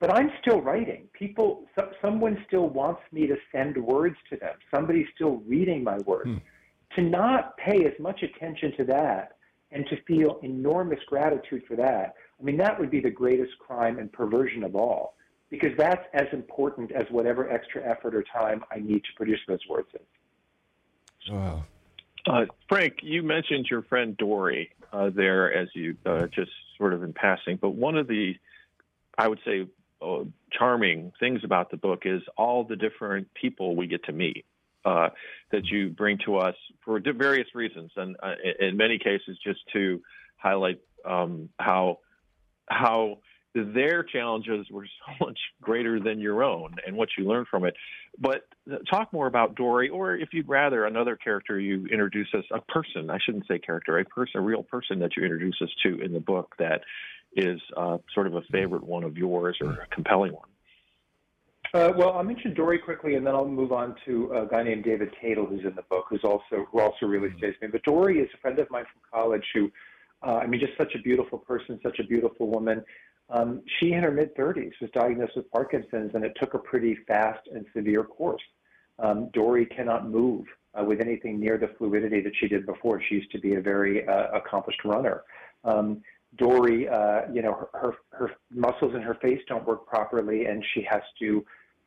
[0.00, 1.08] But I'm still writing.
[1.12, 4.54] People so, someone still wants me to send words to them.
[4.72, 6.30] Somebody's still reading my words.
[6.30, 6.36] Hmm.
[6.96, 9.36] To not pay as much attention to that
[9.72, 13.98] and to feel enormous gratitude for that, I mean, that would be the greatest crime
[13.98, 15.14] and perversion of all,
[15.50, 19.60] because that's as important as whatever extra effort or time I need to produce those
[19.68, 21.34] words in.
[21.34, 21.64] Wow.
[22.26, 27.02] Uh, Frank, you mentioned your friend Dory uh, there as you uh, just sort of
[27.02, 28.34] in passing, but one of the,
[29.16, 29.66] I would say,
[30.00, 34.44] uh, charming things about the book is all the different people we get to meet
[34.84, 35.08] uh,
[35.50, 40.00] that you bring to us for various reasons, and uh, in many cases just to
[40.36, 41.98] highlight um, how
[42.68, 43.18] how
[43.54, 47.74] their challenges were so much greater than your own and what you learned from it.
[48.18, 48.48] But
[48.90, 53.10] talk more about Dory, or if you'd rather, another character you introduce us, a person,
[53.10, 56.12] I shouldn't say character, a person, a real person that you introduce us to in
[56.12, 56.82] the book that
[57.36, 60.48] is uh, sort of a favorite one of yours or a compelling one.
[61.74, 64.84] Uh, well, I'll mention Dory quickly, and then I'll move on to a guy named
[64.84, 67.68] David Tatel, who's in the book, who's also who also really stays me.
[67.70, 69.70] But Dory is a friend of mine from college who,
[70.22, 72.82] uh, I mean, just such a beautiful person, such a beautiful woman.
[73.30, 76.96] Um, she, in her mid 30s, was diagnosed with Parkinson's, and it took a pretty
[77.06, 78.42] fast and severe course.
[78.98, 80.46] Um, Dory cannot move
[80.78, 83.02] uh, with anything near the fluidity that she did before.
[83.08, 85.22] She used to be a very uh, accomplished runner.
[85.64, 86.02] Um,
[86.36, 90.82] Dory, uh, you know, her, her muscles in her face don't work properly, and she
[90.82, 91.44] has to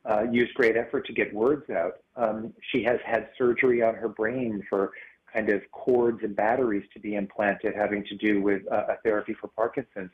[0.10, 1.98] uh, use great effort to get words out.
[2.16, 4.92] Um, she has had surgery on her brain for
[5.32, 9.36] kind of cords and batteries to be implanted, having to do with uh, a therapy
[9.40, 10.12] for Parkinson's.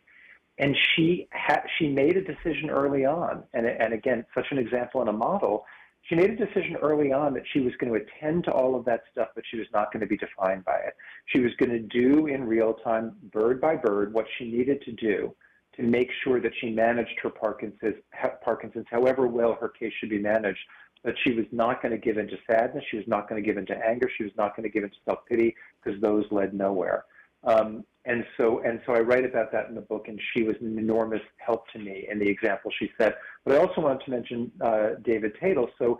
[0.60, 5.02] And she ha- she made a decision early on, and, and again, such an example
[5.02, 5.66] and a model.
[6.04, 8.86] She made a decision early on that she was going to attend to all of
[8.86, 10.96] that stuff, but she was not going to be defined by it.
[11.26, 14.94] She was going to do in real time, bird by bird, what she needed to
[14.94, 15.36] do
[15.76, 17.96] to make sure that she managed her Parkinson's,
[18.44, 20.60] Parkinson's however well her case should be managed.
[21.04, 22.84] But she was not going to give in to sadness.
[22.90, 24.10] She was not going to give in to anger.
[24.18, 27.06] She was not going to give in to self pity because those led nowhere.
[27.48, 30.56] Um, and so, and so I write about that in the book, and she was
[30.62, 33.18] an enormous help to me in the example she set.
[33.44, 35.68] But I also wanted to mention uh, David Tatel.
[35.80, 36.00] So,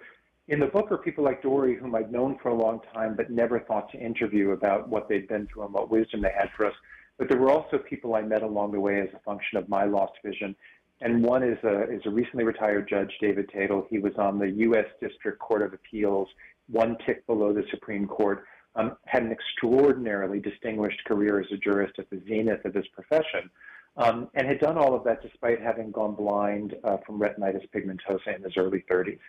[0.50, 3.30] in the book are people like Dory, whom I'd known for a long time, but
[3.30, 6.66] never thought to interview about what they'd been through and what wisdom they had for
[6.66, 6.74] us.
[7.18, 9.84] But there were also people I met along the way as a function of my
[9.84, 10.56] lost vision.
[11.02, 13.86] And one is a, is a recently retired judge, David Tatel.
[13.90, 14.86] He was on the U.S.
[15.02, 16.30] District Court of Appeals,
[16.70, 18.46] one tick below the Supreme Court,
[18.78, 23.50] um, had an extraordinarily distinguished career as a jurist at the zenith of his profession,
[23.98, 28.36] um, and had done all of that despite having gone blind uh, from retinitis pigmentosa
[28.36, 29.20] in his early 30s.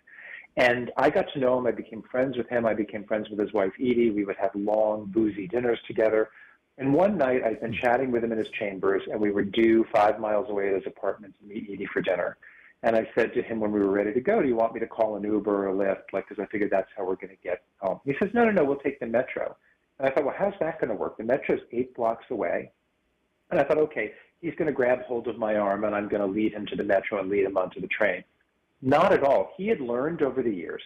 [0.56, 1.66] And I got to know him.
[1.66, 2.66] I became friends with him.
[2.66, 4.10] I became friends with his wife, Edie.
[4.10, 6.30] We would have long, boozy dinners together.
[6.78, 9.84] And one night I'd been chatting with him in his chambers, and we were due
[9.92, 12.36] five miles away at his apartment to meet Edie for dinner.
[12.82, 14.80] And I said to him when we were ready to go, "Do you want me
[14.80, 17.30] to call an Uber or a Lyft?" Like, because I figured that's how we're going
[17.30, 18.00] to get home.
[18.04, 18.64] He says, "No, no, no.
[18.64, 19.56] We'll take the metro."
[19.98, 21.16] And I thought, "Well, how's that going to work?
[21.16, 22.70] The metro's eight blocks away."
[23.50, 26.22] And I thought, "Okay, he's going to grab hold of my arm, and I'm going
[26.22, 28.22] to lead him to the metro and lead him onto the train."
[28.80, 29.54] Not at all.
[29.56, 30.82] He had learned over the years.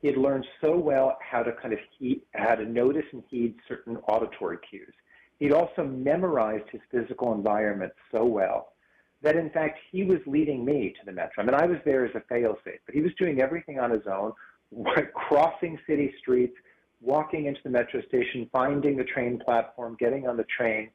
[0.00, 3.54] He had learned so well how to kind of heed, how to notice and heed
[3.68, 4.94] certain auditory cues
[5.40, 8.72] He'd also memorized his physical environment so well
[9.22, 11.42] that, in fact, he was leading me to the metro.
[11.42, 14.06] I mean, I was there as a failsafe, but he was doing everything on his
[14.06, 14.32] own,
[15.14, 16.56] crossing city streets,
[17.00, 20.90] walking into the metro station, finding the train platform, getting on the train.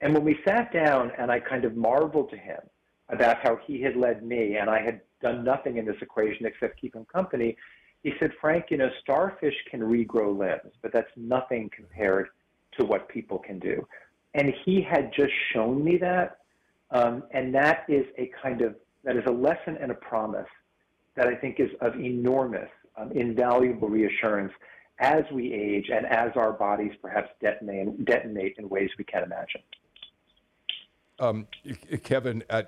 [0.00, 2.60] And when we sat down and I kind of marveled to him
[3.08, 6.80] about how he had led me and I had done nothing in this equation except
[6.80, 7.56] keep him company,
[8.02, 12.28] he said, Frank, you know, starfish can regrow limbs, but that's nothing compared
[12.78, 13.86] to what people can do.
[14.34, 16.37] And he had just shown me that.
[16.90, 18.74] Um, and that is a kind of,
[19.04, 20.48] that is a lesson and a promise
[21.16, 24.52] that I think is of enormous, um, invaluable reassurance
[25.00, 29.62] as we age and as our bodies perhaps detonate, detonate in ways we can't imagine.
[31.20, 31.48] Um,
[32.04, 32.62] Kevin, uh,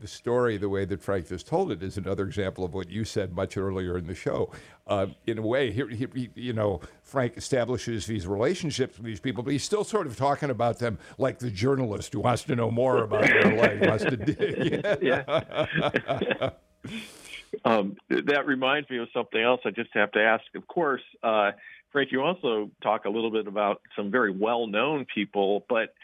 [0.00, 3.04] the story, the way that Frank just told it, is another example of what you
[3.04, 4.50] said much earlier in the show.
[4.86, 5.84] Uh, in a way, he,
[6.14, 10.16] he, you know, Frank establishes these relationships with these people, but he's still sort of
[10.16, 14.04] talking about them like the journalist who wants to know more about their life, wants
[14.04, 15.02] to dig.
[15.02, 16.50] yeah.
[17.64, 19.60] um, that reminds me of something else.
[19.64, 20.44] I just have to ask.
[20.54, 21.52] Of course, uh,
[21.92, 25.94] Frank, you also talk a little bit about some very well-known people, but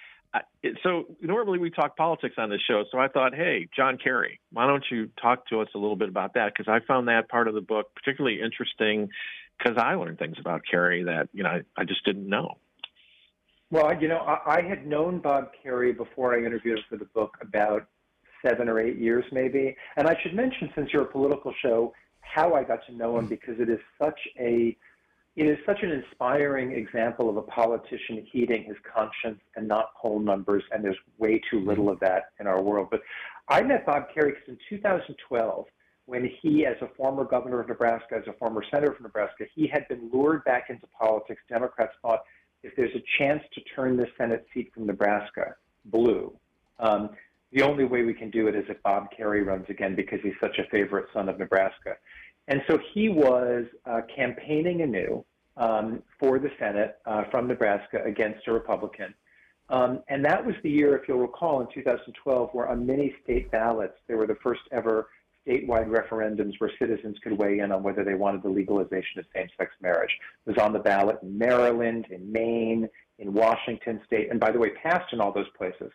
[0.82, 2.84] so normally we talk politics on this show.
[2.90, 6.08] So I thought, hey, John Kerry, why don't you talk to us a little bit
[6.08, 6.52] about that?
[6.56, 9.10] Because I found that part of the book particularly interesting
[9.58, 12.56] because I learned things about Kerry that you know I, I just didn't know.
[13.70, 17.06] Well, you know, I, I had known Bob Kerrey before I interviewed him for the
[17.06, 17.88] book about
[18.44, 19.74] seven or eight years, maybe.
[19.96, 23.26] And I should mention, since you're a political show, how I got to know him
[23.26, 24.76] because it is such a
[25.34, 30.20] it is such an inspiring example of a politician heeding his conscience and not poll
[30.20, 32.88] numbers, and there's way too little of that in our world.
[32.90, 33.00] But
[33.48, 35.66] I met Bob Kerrey because in 2012
[36.06, 39.66] when he, as a former governor of Nebraska, as a former senator from Nebraska, he
[39.66, 41.40] had been lured back into politics.
[41.48, 42.20] Democrats thought
[42.62, 45.54] if there's a chance to turn the Senate seat from Nebraska
[45.86, 46.32] blue,
[46.80, 47.10] um,
[47.52, 50.34] the only way we can do it is if Bob Kerrey runs again because he's
[50.40, 51.96] such a favorite son of Nebraska.
[52.48, 55.24] And so he was uh, campaigning anew
[55.56, 59.14] um, for the Senate uh, from Nebraska against a Republican.
[59.68, 63.50] Um, and that was the year, if you'll recall, in 2012, where on many state
[63.50, 65.08] ballots, there were the first ever
[65.46, 69.72] statewide referendums where citizens could weigh in on whether they wanted the legalization of same-sex
[69.80, 70.10] marriage.
[70.46, 72.88] It was on the ballot in Maryland, in Maine,
[73.18, 75.90] in Washington State, and by the way, passed in all those places.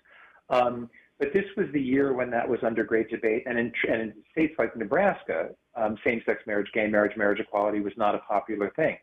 [0.50, 0.89] Um,
[1.20, 4.13] but this was the year when that was under great debate, and in, and in
[4.32, 8.97] states like Nebraska, um, same-sex marriage, gay marriage, marriage equality was not a popular thing.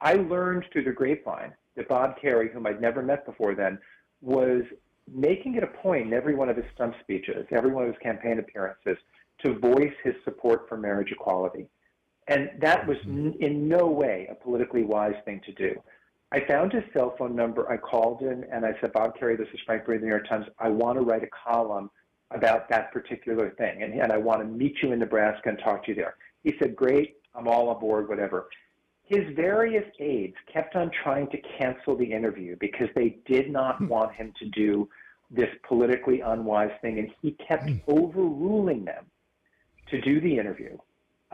[0.00, 3.78] I learned through the grapevine that Bob Kerrey, whom I'd never met before then,
[4.20, 4.62] was
[5.12, 8.02] making it a point in every one of his stump speeches, every one of his
[8.02, 8.96] campaign appearances,
[9.42, 11.66] to voice his support for marriage equality.
[12.28, 15.80] And that was n- in no way a politically wise thing to do.
[16.32, 17.70] I found his cell phone number.
[17.70, 20.28] I called him and I said, Bob Kerrey, this is Frank Bruni, the New York
[20.28, 20.46] Times.
[20.58, 21.90] I want to write a column
[22.30, 23.82] about that particular thing.
[23.82, 26.16] And, and I want to meet you in Nebraska and talk to you there.
[26.42, 28.48] He said, Great, I'm all aboard, whatever.
[29.04, 33.88] His various aides kept on trying to cancel the interview because they did not hmm.
[33.88, 34.88] want him to do
[35.30, 36.98] this politically unwise thing.
[36.98, 37.76] And he kept hmm.
[37.86, 39.04] overruling them
[39.90, 40.76] to do the interview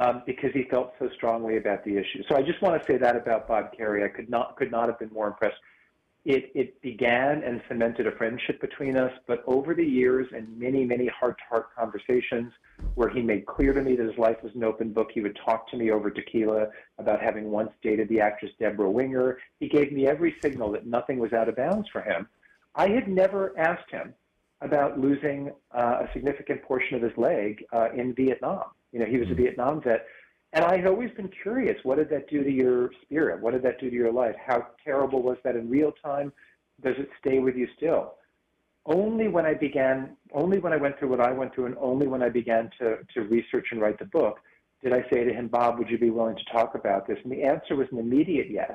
[0.01, 2.23] um, because he felt so strongly about the issue.
[2.29, 4.05] So I just want to say that about Bob Kerrey.
[4.05, 5.61] I could not could not have been more impressed.
[6.27, 10.85] It, it began and cemented a friendship between us, but over the years and many,
[10.85, 12.53] many heart-to-heart conversations
[12.95, 15.39] where he made clear to me that his life was an open book, he would
[15.43, 16.67] talk to me over tequila
[16.99, 19.39] about having once dated the actress Debra Winger.
[19.61, 22.29] He gave me every signal that nothing was out of bounds for him.
[22.75, 24.13] I had never asked him
[24.61, 28.65] about losing uh, a significant portion of his leg uh, in Vietnam.
[28.93, 29.43] You know, he was a hmm.
[29.43, 30.07] Vietnam vet.
[30.53, 33.41] And I had always been curious, what did that do to your spirit?
[33.41, 34.35] What did that do to your life?
[34.45, 36.33] How terrible was that in real time?
[36.83, 38.15] Does it stay with you still?
[38.87, 42.09] Only when I began, only when I went through what I went through, and only
[42.09, 44.39] when I began to, to research and write the book,
[44.83, 47.19] did I say to him, Bob, would you be willing to talk about this?
[47.23, 48.73] And the answer was an immediate yes.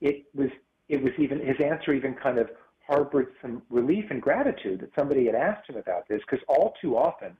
[0.00, 0.48] It was,
[0.88, 2.48] it was even, his answer even kind of
[2.86, 6.96] harbored some relief and gratitude that somebody had asked him about this, because all too
[6.96, 7.36] often,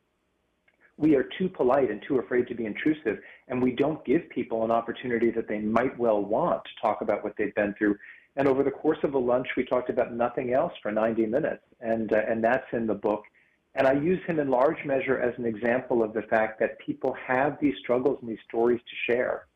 [1.00, 4.64] we are too polite and too afraid to be intrusive, and we don't give people
[4.64, 7.96] an opportunity that they might well want to talk about what they've been through.
[8.36, 11.62] And over the course of a lunch, we talked about nothing else for 90 minutes,
[11.80, 13.22] and uh, and that's in the book.
[13.74, 17.16] And I use him in large measure as an example of the fact that people
[17.26, 19.46] have these struggles and these stories to share.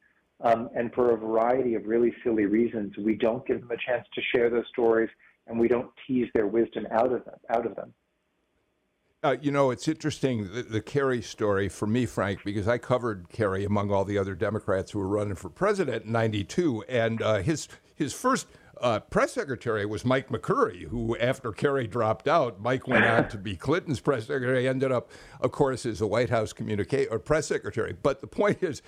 [0.41, 4.07] Um, and for a variety of really silly reasons, we don't give them a chance
[4.15, 5.11] to share those stories,
[5.47, 7.39] and we don't tease their wisdom out of them.
[7.51, 7.93] Out of them.
[9.25, 13.31] Uh, you know, it's interesting the, the Kerrey story for me, Frank, because I covered
[13.31, 17.37] Kerrey among all the other Democrats who were running for president in '92, and uh,
[17.37, 18.47] his his first
[18.83, 23.39] uh, press secretary was Mike McCurry, who, after Kerrey dropped out, Mike went on to
[23.39, 24.69] be Clinton's press secretary.
[24.69, 25.11] Ended up,
[25.41, 27.97] of course, as a White House communicate or press secretary.
[28.03, 28.83] But the point is,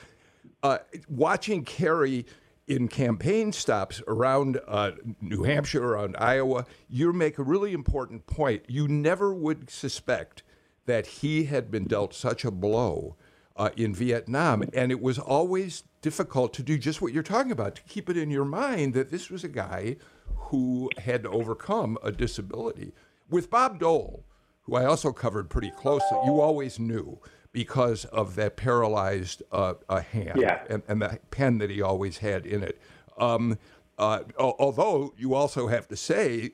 [0.63, 0.79] uh,
[1.09, 2.27] watching Kerrey
[2.67, 8.65] in campaign stops around uh, New Hampshire, around Iowa, you make a really important point.
[8.67, 10.43] You never would suspect
[10.87, 13.17] that he had been dealt such a blow
[13.57, 14.65] uh, in Vietnam.
[14.75, 18.17] And it was always difficult to do just what you're talking about, to keep it
[18.17, 19.97] in your mind that this was a guy
[20.37, 22.93] who had overcome a disability.
[23.29, 24.25] With Bob Dole,
[24.63, 27.21] who I also covered pretty closely, you always knew
[27.57, 29.73] because of that paralyzed uh,
[30.13, 30.63] hand yeah.
[30.69, 32.79] and, and, the pen that he always had in it.
[33.17, 33.59] Um,
[33.97, 36.51] uh, although you also have to say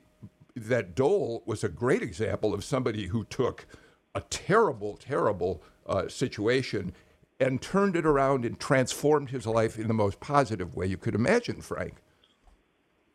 [0.55, 3.65] that Dole was a great example of somebody who took
[4.15, 6.93] a terrible, terrible uh, situation
[7.37, 11.15] and turned it around and transformed his life in the most positive way you could
[11.15, 11.95] imagine, Frank.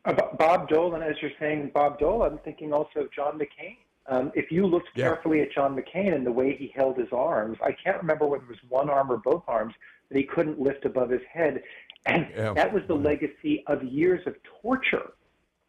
[0.04, 3.78] Uh, Bob Dole, and as you're saying, Bob Dole, I'm thinking also of John McCain
[4.08, 5.04] um, if you looked yeah.
[5.04, 8.44] carefully at John McCain and the way he held his arms, I can't remember whether
[8.44, 9.74] it was one arm or both arms
[10.08, 11.62] that he couldn't lift above his head.
[12.06, 12.54] And yeah.
[12.54, 15.12] that was the legacy of years of torture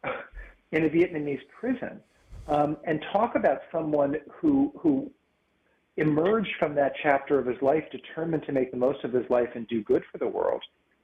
[0.72, 2.00] in a Vietnamese prison.
[2.48, 5.10] Um, and talk about someone who, who
[5.98, 9.50] emerged from that chapter of his life determined to make the most of his life
[9.54, 10.62] and do good for the world.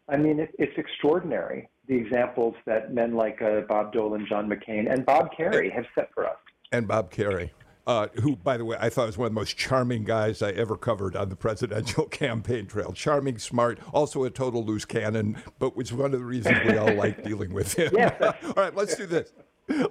[0.08, 4.48] I mean, it, it's extraordinary the examples that men like uh, Bob Dole and John
[4.48, 6.36] McCain and Bob Kerrey have set for us
[6.72, 7.50] and Bob Kerrey.
[7.86, 10.50] uh, who, by the way, I thought was one of the most charming guys I
[10.50, 12.92] ever covered on the presidential campaign trail.
[12.92, 16.94] Charming, smart, also a total loose cannon, but which one of the reasons we all
[16.94, 17.92] like dealing with him.
[17.96, 18.20] Yes.
[18.44, 19.32] all right, let's do this.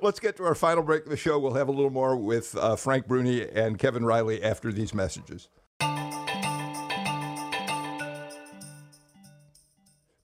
[0.01, 1.37] Let's get to our final break of the show.
[1.39, 5.49] We'll have a little more with uh, Frank Bruni and Kevin Riley after these messages.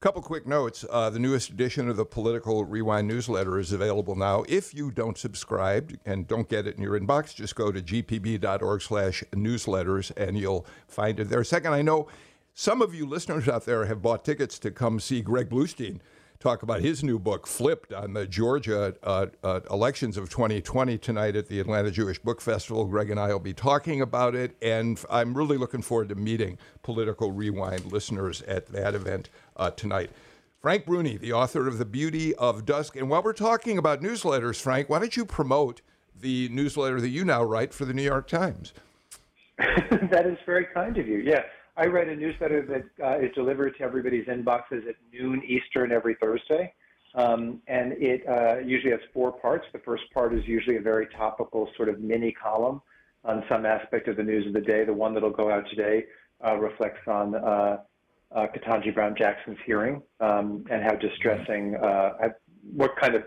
[0.02, 0.84] Couple quick notes.
[0.89, 4.43] Uh, the newest edition of the Political Rewind newsletter is available now.
[4.49, 8.82] If you don't subscribe and don't get it in your inbox, just go to gpb.org
[8.82, 11.43] slash newsletters and you'll find it there.
[11.43, 12.08] Second, I know
[12.56, 15.99] some of you listeners out there have bought tickets to come see Greg Bluestein
[16.41, 21.36] talk about his new book, Flipped, on the Georgia uh, uh, elections of 2020 tonight
[21.36, 22.86] at the Atlanta Jewish Book Festival.
[22.86, 26.58] Greg and I will be talking about it, and I'm really looking forward to meeting
[26.82, 29.30] Political Rewind listeners at that event
[29.62, 30.09] uh, tonight.
[30.59, 32.95] Frank Bruni, the author of The Beauty of Dusk.
[32.95, 35.82] And while we're talking about newsletters, Frank, why don't you promote
[36.20, 38.74] the newsletter that you now write for the New York Times?
[39.57, 41.20] that is very kind of you.
[41.20, 41.43] Yeah.
[41.78, 46.16] I write a newsletter that uh, is delivered to everybody's inboxes at noon Eastern every
[46.16, 46.74] Thursday.
[47.16, 49.66] Um, and it uh, usually has four parts.
[49.74, 52.82] The first part is usually a very topical sort of mini column
[53.24, 54.86] on some aspect of the news of the day.
[54.86, 56.05] The one that'll go out today
[56.45, 57.36] uh, reflects on
[58.36, 62.30] uh, Ketanji Brown Jackson's hearing um, and how distressing, uh,
[62.74, 63.24] what kind of,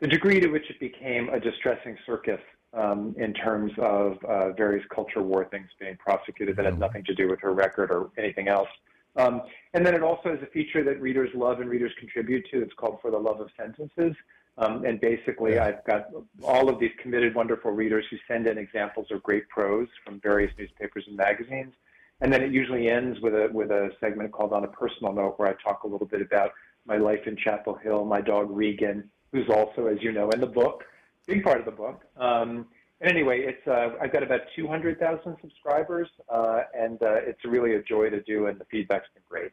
[0.00, 2.40] the degree to which it became a distressing circus
[2.72, 6.82] um, in terms of uh, various culture war things being prosecuted that had mm-hmm.
[6.82, 8.68] nothing to do with her record or anything else.
[9.16, 9.42] Um,
[9.74, 12.62] and then it also has a feature that readers love and readers contribute to.
[12.62, 14.16] It's called For the Love of Sentences.
[14.56, 15.66] Um, and basically, yeah.
[15.66, 16.10] I've got
[16.42, 20.52] all of these committed, wonderful readers who send in examples of great prose from various
[20.58, 21.72] newspapers and magazines.
[22.20, 25.34] And then it usually ends with a with a segment called On a Personal Note,
[25.36, 26.52] where I talk a little bit about
[26.86, 30.46] my life in Chapel Hill, my dog Regan, who's also, as you know, in the
[30.46, 30.84] book,
[31.26, 32.02] big part of the book.
[32.16, 32.66] Um,
[33.00, 37.82] and anyway, it's uh, I've got about 200,000 subscribers, uh, and uh, it's really a
[37.82, 39.50] joy to do, and the feedback's been great.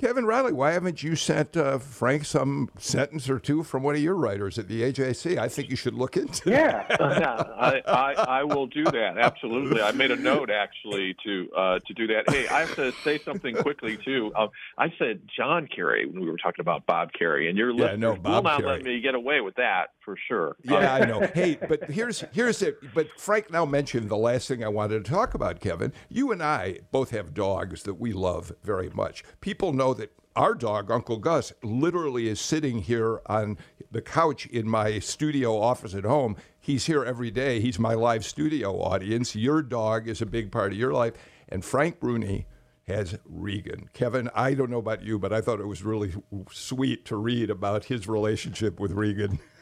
[0.00, 4.00] Kevin Riley, why haven't you sent uh, Frank some sentence or two from one of
[4.00, 5.38] your writers at the AJC?
[5.38, 6.50] I think you should look into.
[6.50, 9.18] Yeah, yeah, I, I, I, will do that.
[9.18, 12.30] Absolutely, I made a note actually to uh, to do that.
[12.30, 14.30] Hey, I have to say something quickly too.
[14.36, 17.86] Um, I said John Kerry when we were talking about Bob Kerrey, and your yeah,
[17.86, 18.70] listeners no, will not Kerry.
[18.70, 20.56] let me get away with that for sure.
[20.62, 21.28] Yeah, uh, I know.
[21.34, 22.78] Hey, but here's here's it.
[22.94, 25.92] But Frank now mentioned the last thing I wanted to talk about, Kevin.
[26.08, 29.24] You and I both have dogs that we love very much.
[29.40, 33.58] People know know that our dog, Uncle Gus, literally is sitting here on
[33.90, 36.36] the couch in my studio office at home.
[36.60, 37.60] He's here every day.
[37.60, 39.34] He's my live studio audience.
[39.34, 41.14] Your dog is a big part of your life.
[41.48, 42.46] And Frank Bruni
[42.86, 43.88] has Regan.
[43.92, 46.14] Kevin, I don't know about you, but I thought it was really
[46.52, 49.40] sweet to read about his relationship with Regan.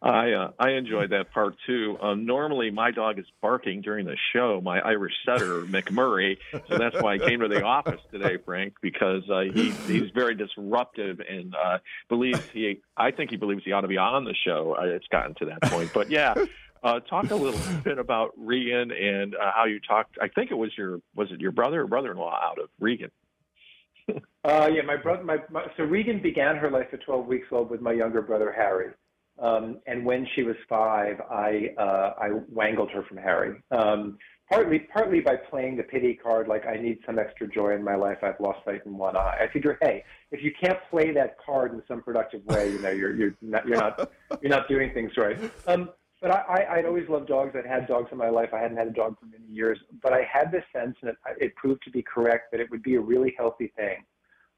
[0.00, 1.98] I uh, I enjoyed that part too.
[2.00, 4.60] Um, normally, my dog is barking during the show.
[4.62, 9.28] My Irish setter McMurray, so that's why I came to the office today, Frank, because
[9.28, 11.78] uh, he he's very disruptive and uh,
[12.08, 12.80] believes he.
[12.96, 14.76] I think he believes he ought to be on the show.
[14.78, 16.34] It's gotten to that point, but yeah.
[16.80, 20.16] Uh, talk a little bit about Regan and uh, how you talked.
[20.22, 23.10] I think it was your was it your brother or brother-in-law out of Regan.
[24.44, 25.24] uh, yeah, my brother.
[25.24, 28.52] My, my so Regan began her life at 12 weeks old with my younger brother
[28.56, 28.92] Harry.
[29.40, 33.62] Um, and when she was five, I uh, I wangled her from Harry.
[33.70, 34.18] Um,
[34.50, 37.94] partly partly by playing the pity card, like I need some extra joy in my
[37.94, 38.18] life.
[38.22, 39.38] I've lost sight in one eye.
[39.40, 42.90] I figure, hey, if you can't play that card in some productive way, you know,
[42.90, 44.10] you're you're not you're not
[44.42, 45.38] you're not doing things right.
[45.66, 47.54] Um, but I, I, I'd always loved dogs.
[47.56, 48.50] I'd had dogs in my life.
[48.52, 51.16] I hadn't had a dog for many years, but I had this sense, and it,
[51.40, 54.04] it proved to be correct, that it would be a really healthy thing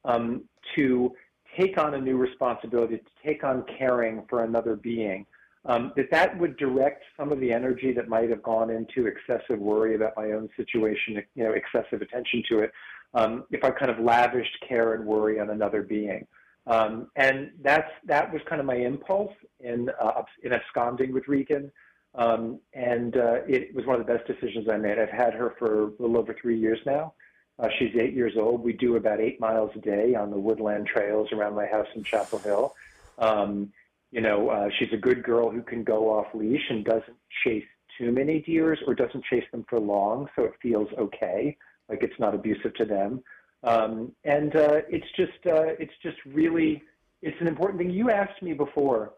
[0.07, 1.12] um, to
[1.59, 5.26] take on a new responsibility, to take on caring for another being,
[5.66, 9.59] um, that that would direct some of the energy that might have gone into excessive
[9.59, 12.72] worry about my own situation, you know, excessive attention to it,
[13.14, 16.26] um, if I kind of lavished care and worry on another being.
[16.66, 21.70] Um, and that's that was kind of my impulse in uh, in absconding with Regan.
[22.14, 24.98] Um, and uh, it was one of the best decisions I made.
[24.98, 27.14] I've had her for a little over three years now.
[27.61, 28.62] Uh, she's eight years old.
[28.64, 32.02] We do about eight miles a day on the woodland trails around my house in
[32.02, 32.74] Chapel Hill.
[33.18, 33.72] Um,
[34.11, 37.64] you know, uh, she's a good girl who can go off leash and doesn't chase
[37.98, 41.56] too many deers or doesn't chase them for long, so it feels okay,
[41.88, 43.22] like it's not abusive to them.
[43.62, 46.82] Um, and uh, it's just, uh, it's just really,
[47.20, 47.90] it's an important thing.
[47.90, 49.12] You asked me before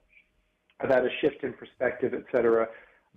[0.80, 2.68] about a shift in perspective, et cetera.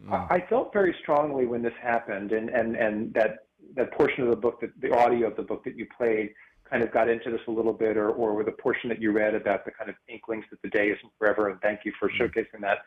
[0.05, 0.11] Mm.
[0.13, 3.44] I, I felt very strongly when this happened, and and and that
[3.75, 6.33] that portion of the book, that the audio of the book that you played,
[6.69, 9.35] kind of got into this a little bit, or or the portion that you read
[9.35, 12.61] about the kind of inklings that the day isn't forever, and thank you for showcasing
[12.61, 12.79] that.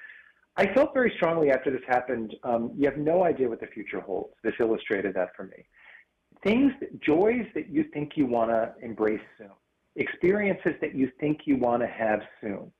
[0.57, 2.35] I felt very strongly after this happened.
[2.43, 4.35] Um, you have no idea what the future holds.
[4.43, 5.64] This illustrated that for me.
[6.43, 9.53] Things, joys that you think you want to embrace soon,
[9.95, 12.72] experiences that you think you want to have soon.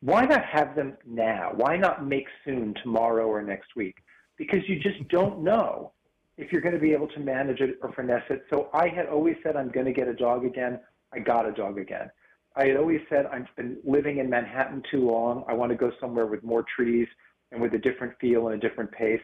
[0.00, 1.52] Why not have them now?
[1.54, 3.96] Why not make soon tomorrow or next week?
[4.36, 5.92] Because you just don't know
[6.36, 8.44] if you're going to be able to manage it or finesse it.
[8.50, 10.80] So I had always said I'm going to get a dog again.
[11.12, 12.10] I got a dog again.
[12.56, 15.44] I had always said I've been living in Manhattan too long.
[15.48, 17.08] I want to go somewhere with more trees
[17.50, 19.20] and with a different feel and a different pace.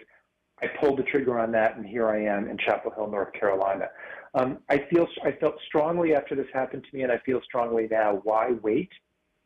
[0.61, 3.87] I pulled the trigger on that, and here I am in Chapel Hill, North Carolina.
[4.35, 7.87] Um, I feel I felt strongly after this happened to me, and I feel strongly
[7.91, 8.21] now.
[8.25, 8.91] Why wait?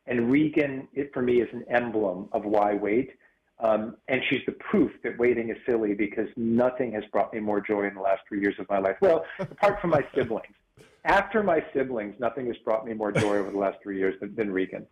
[0.07, 3.11] And Regan, it for me is an emblem of why wait.
[3.63, 7.61] Um, and she's the proof that waiting is silly because nothing has brought me more
[7.61, 8.97] joy in the last three years of my life.
[9.01, 10.53] Well, apart from my siblings.
[11.05, 14.35] After my siblings, nothing has brought me more joy over the last three years than,
[14.35, 14.85] than Regan.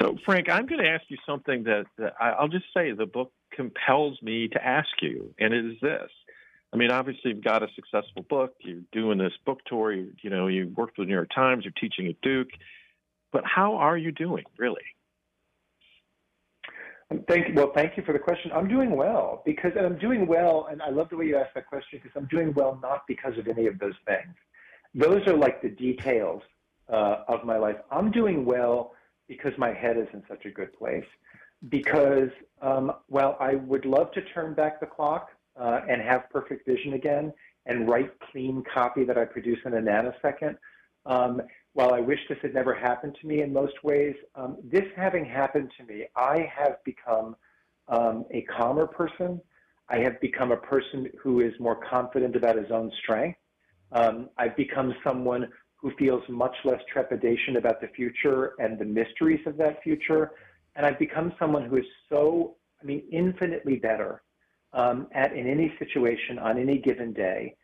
[0.00, 3.32] So, Frank, I'm going to ask you something that, that I'll just say the book
[3.52, 6.10] compels me to ask you, and it is this.
[6.72, 8.54] I mean, obviously, you've got a successful book.
[8.60, 9.92] You're doing this book tour.
[9.92, 11.64] You, you know, you worked for the New York Times.
[11.64, 12.48] You're teaching at Duke.
[13.32, 14.82] But how are you doing, really?
[17.28, 18.50] Thank well, thank you for the question.
[18.52, 21.66] I'm doing well because I'm doing well, and I love the way you asked that
[21.66, 24.34] question because I'm doing well not because of any of those things.
[24.94, 26.42] Those are like the details
[26.88, 27.76] uh, of my life.
[27.90, 28.94] I'm doing well
[29.28, 31.04] because my head is in such a good place.
[31.68, 32.30] Because
[32.60, 36.94] um, well, I would love to turn back the clock uh, and have perfect vision
[36.94, 37.32] again
[37.66, 40.56] and write clean copy that I produce in a nanosecond.
[41.06, 41.40] Um,
[41.74, 45.24] while I wish this had never happened to me in most ways, um, this having
[45.24, 47.36] happened to me, I have become
[47.88, 49.40] um, a calmer person.
[49.88, 53.38] I have become a person who is more confident about his own strength.
[53.90, 59.44] Um, I've become someone who feels much less trepidation about the future and the mysteries
[59.44, 60.30] of that future.
[60.76, 64.22] And I've become someone who is so, I mean, infinitely better
[64.72, 67.56] um, at in any situation on any given day,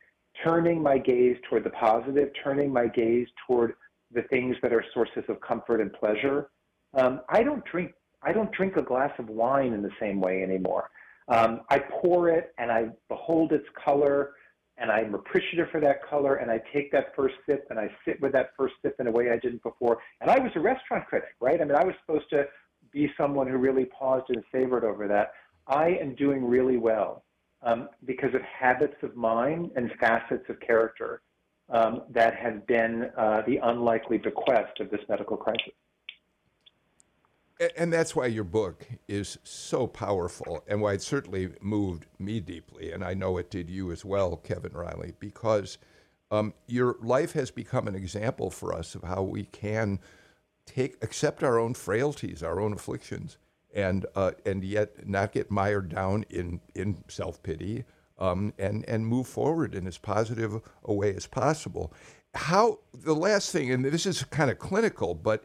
[0.44, 3.74] turning my gaze toward the positive, turning my gaze toward
[4.12, 6.50] the things that are sources of comfort and pleasure.
[6.94, 7.92] Um, I don't drink.
[8.22, 10.90] I don't drink a glass of wine in the same way anymore.
[11.28, 14.32] Um, I pour it and I behold its color,
[14.76, 18.20] and I'm appreciative for that color, and I take that first sip and I sit
[18.20, 19.98] with that first sip in a way I didn't before.
[20.20, 21.60] And I was a restaurant critic, right?
[21.60, 22.44] I mean, I was supposed to
[22.92, 25.32] be someone who really paused and savored over that.
[25.66, 27.24] I am doing really well
[27.62, 31.22] um, because of habits of mind and facets of character
[31.70, 35.72] um, that has been uh, the unlikely bequest of this medical crisis.
[37.76, 42.90] And that's why your book is so powerful and why it certainly moved me deeply.
[42.90, 45.76] And I know it did you as well, Kevin Riley, because
[46.30, 49.98] um, your life has become an example for us of how we can
[50.64, 53.36] take accept our own frailties, our own afflictions,
[53.74, 57.84] and uh, and yet not get mired down in in self pity,
[58.20, 61.92] um, and and move forward in as positive a way as possible.
[62.34, 65.44] How the last thing, and this is kind of clinical, but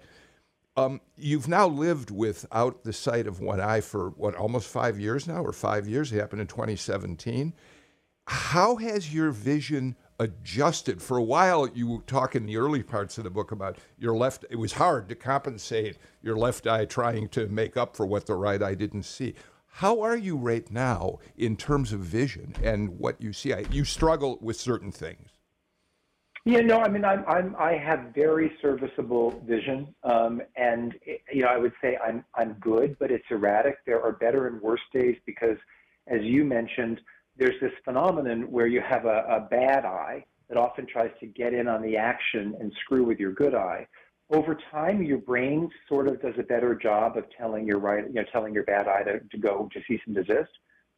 [0.78, 5.28] um, you've now lived without the sight of one eye for what almost five years
[5.28, 6.11] now, or five years.
[6.11, 7.53] It happened in 2017.
[8.28, 11.01] How has your vision adjusted?
[11.01, 14.45] For a while, you talk in the early parts of the book about your left.
[14.49, 18.36] It was hard to compensate your left eye, trying to make up for what the
[18.36, 19.36] right eye didn't see.
[19.80, 23.53] How are you right now in terms of vision and what you see?
[23.71, 25.32] You struggle with certain things.
[26.45, 30.95] Yeah, no, I mean, I'm, I'm I have very serviceable vision, um, and
[31.30, 33.80] you know, I would say I'm I'm good, but it's erratic.
[33.86, 35.57] There are better and worse days because,
[36.07, 37.01] as you mentioned,
[37.36, 41.53] there's this phenomenon where you have a, a bad eye that often tries to get
[41.53, 43.86] in on the action and screw with your good eye
[44.32, 48.13] over time, your brain sort of does a better job of telling your right, you
[48.13, 50.49] know, telling your bad eye to, to go to cease and desist,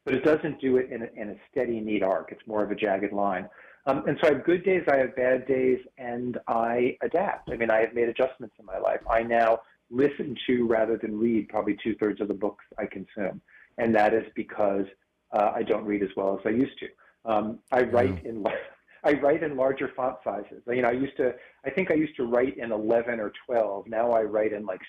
[0.05, 2.32] but it doesn't do it in a, in a steady, neat arc.
[2.32, 3.49] It's more of a jagged line.
[3.86, 7.49] Um, and so I have good days, I have bad days, and I adapt.
[7.51, 8.99] I mean, I have made adjustments in my life.
[9.09, 9.59] I now
[9.89, 13.41] listen to rather than read probably two thirds of the books I consume,
[13.78, 14.86] and that is because
[15.32, 16.88] uh, I don't read as well as I used to.
[17.30, 18.43] Um, I write in
[19.03, 20.61] I write in larger font sizes.
[20.67, 21.33] You know, I used to,
[21.65, 23.87] I think I used to write in 11 or 12.
[23.87, 24.81] Now I write in like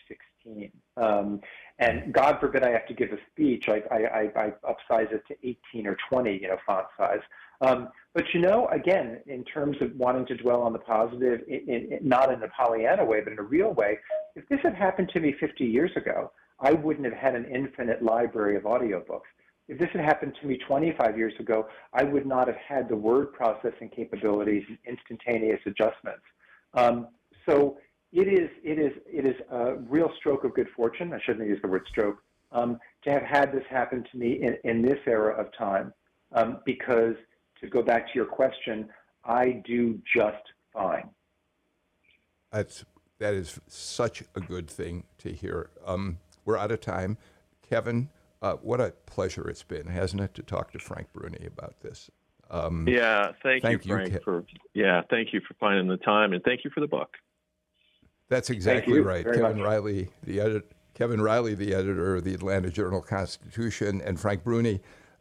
[0.44, 0.70] 16.
[0.96, 1.40] Um,
[1.78, 5.22] and God forbid I have to give a speech, I, I, I, I upsize it
[5.28, 5.36] to
[5.72, 7.20] 18 or 20, you know, font size.
[7.60, 11.68] Um, but you know, again, in terms of wanting to dwell on the positive, in,
[11.68, 13.98] in, not in a Pollyanna way, but in a real way,
[14.36, 18.02] if this had happened to me 50 years ago, I wouldn't have had an infinite
[18.02, 19.28] library of audiobooks.
[19.68, 22.96] If this had happened to me 25 years ago, I would not have had the
[22.96, 26.22] word processing capabilities and instantaneous adjustments.
[26.74, 27.08] Um,
[27.46, 27.76] so
[28.12, 31.12] it is, it is, it is a real stroke of good fortune.
[31.12, 32.22] I shouldn't use the word stroke.
[32.52, 35.92] um, to have had this happen to me in, in this era of time
[36.32, 37.14] um, because,
[37.60, 38.88] to go back to your question,
[39.24, 40.42] I do just
[40.72, 41.10] fine.
[42.50, 42.84] That's
[43.18, 45.70] that is such a good thing to hear.
[45.84, 47.18] Um, we're out of time,
[47.68, 48.08] Kevin.
[48.40, 52.10] Uh, what a pleasure it's been, hasn't it, to talk to Frank Bruni about this?
[52.50, 56.32] Um, yeah, thank, thank you, Frank, you, for yeah, thank you for finding the time,
[56.32, 57.16] and thank you for the book.
[58.28, 59.66] That's exactly right, Kevin much.
[59.66, 60.64] Riley, the editor.
[60.94, 64.80] Kevin Riley, the editor of the Atlanta Journal Constitution, and Frank Bruni,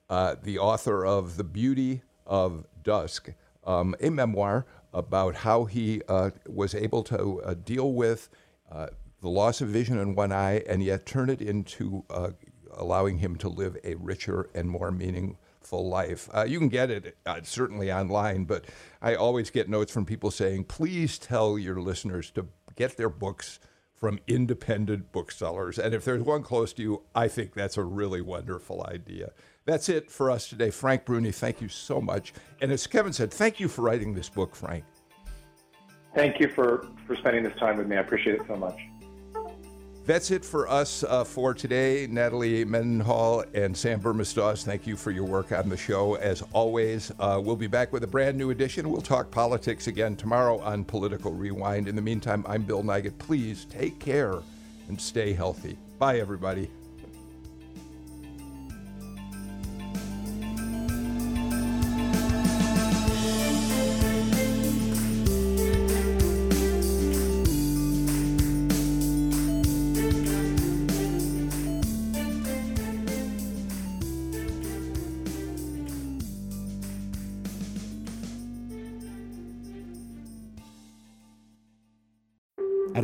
[0.10, 3.30] uh, the author of The Beauty of Dusk,
[3.64, 8.30] um, a memoir about how he uh, was able to uh, deal with
[8.72, 8.88] uh,
[9.22, 12.32] the loss of vision in one eye and yet turn it into uh,
[12.78, 16.30] allowing him to live a richer and more meaningful life.
[16.34, 18.66] Uh, you can get it certainly online, but
[19.02, 23.60] I always get notes from people saying, please tell your listeners to get their books
[23.96, 25.80] from independent booksellers.
[25.80, 29.32] And if there's one close to you, I think that's a really wonderful idea.
[29.66, 30.70] That's it for us today.
[30.70, 32.34] Frank Bruni, thank you so much.
[32.62, 34.84] And as Kevin said, thank you for writing this book, Frank.
[36.16, 37.98] Thank you for, for spending this time with me.
[37.98, 38.80] I appreciate it so much.
[40.08, 42.08] That's it for us uh, for today.
[42.08, 46.16] Natalie Mendenhall and Sam Bermas-Dawes, thank you for your work on the show.
[46.16, 48.90] As always, uh, we'll be back with a brand new edition.
[48.90, 51.90] We'll talk politics again tomorrow on Political Rewind.
[51.90, 53.18] In the meantime, I'm Bill Nigut.
[53.18, 54.40] Please take care
[54.88, 55.78] and stay healthy.
[56.00, 56.70] Bye, everybody.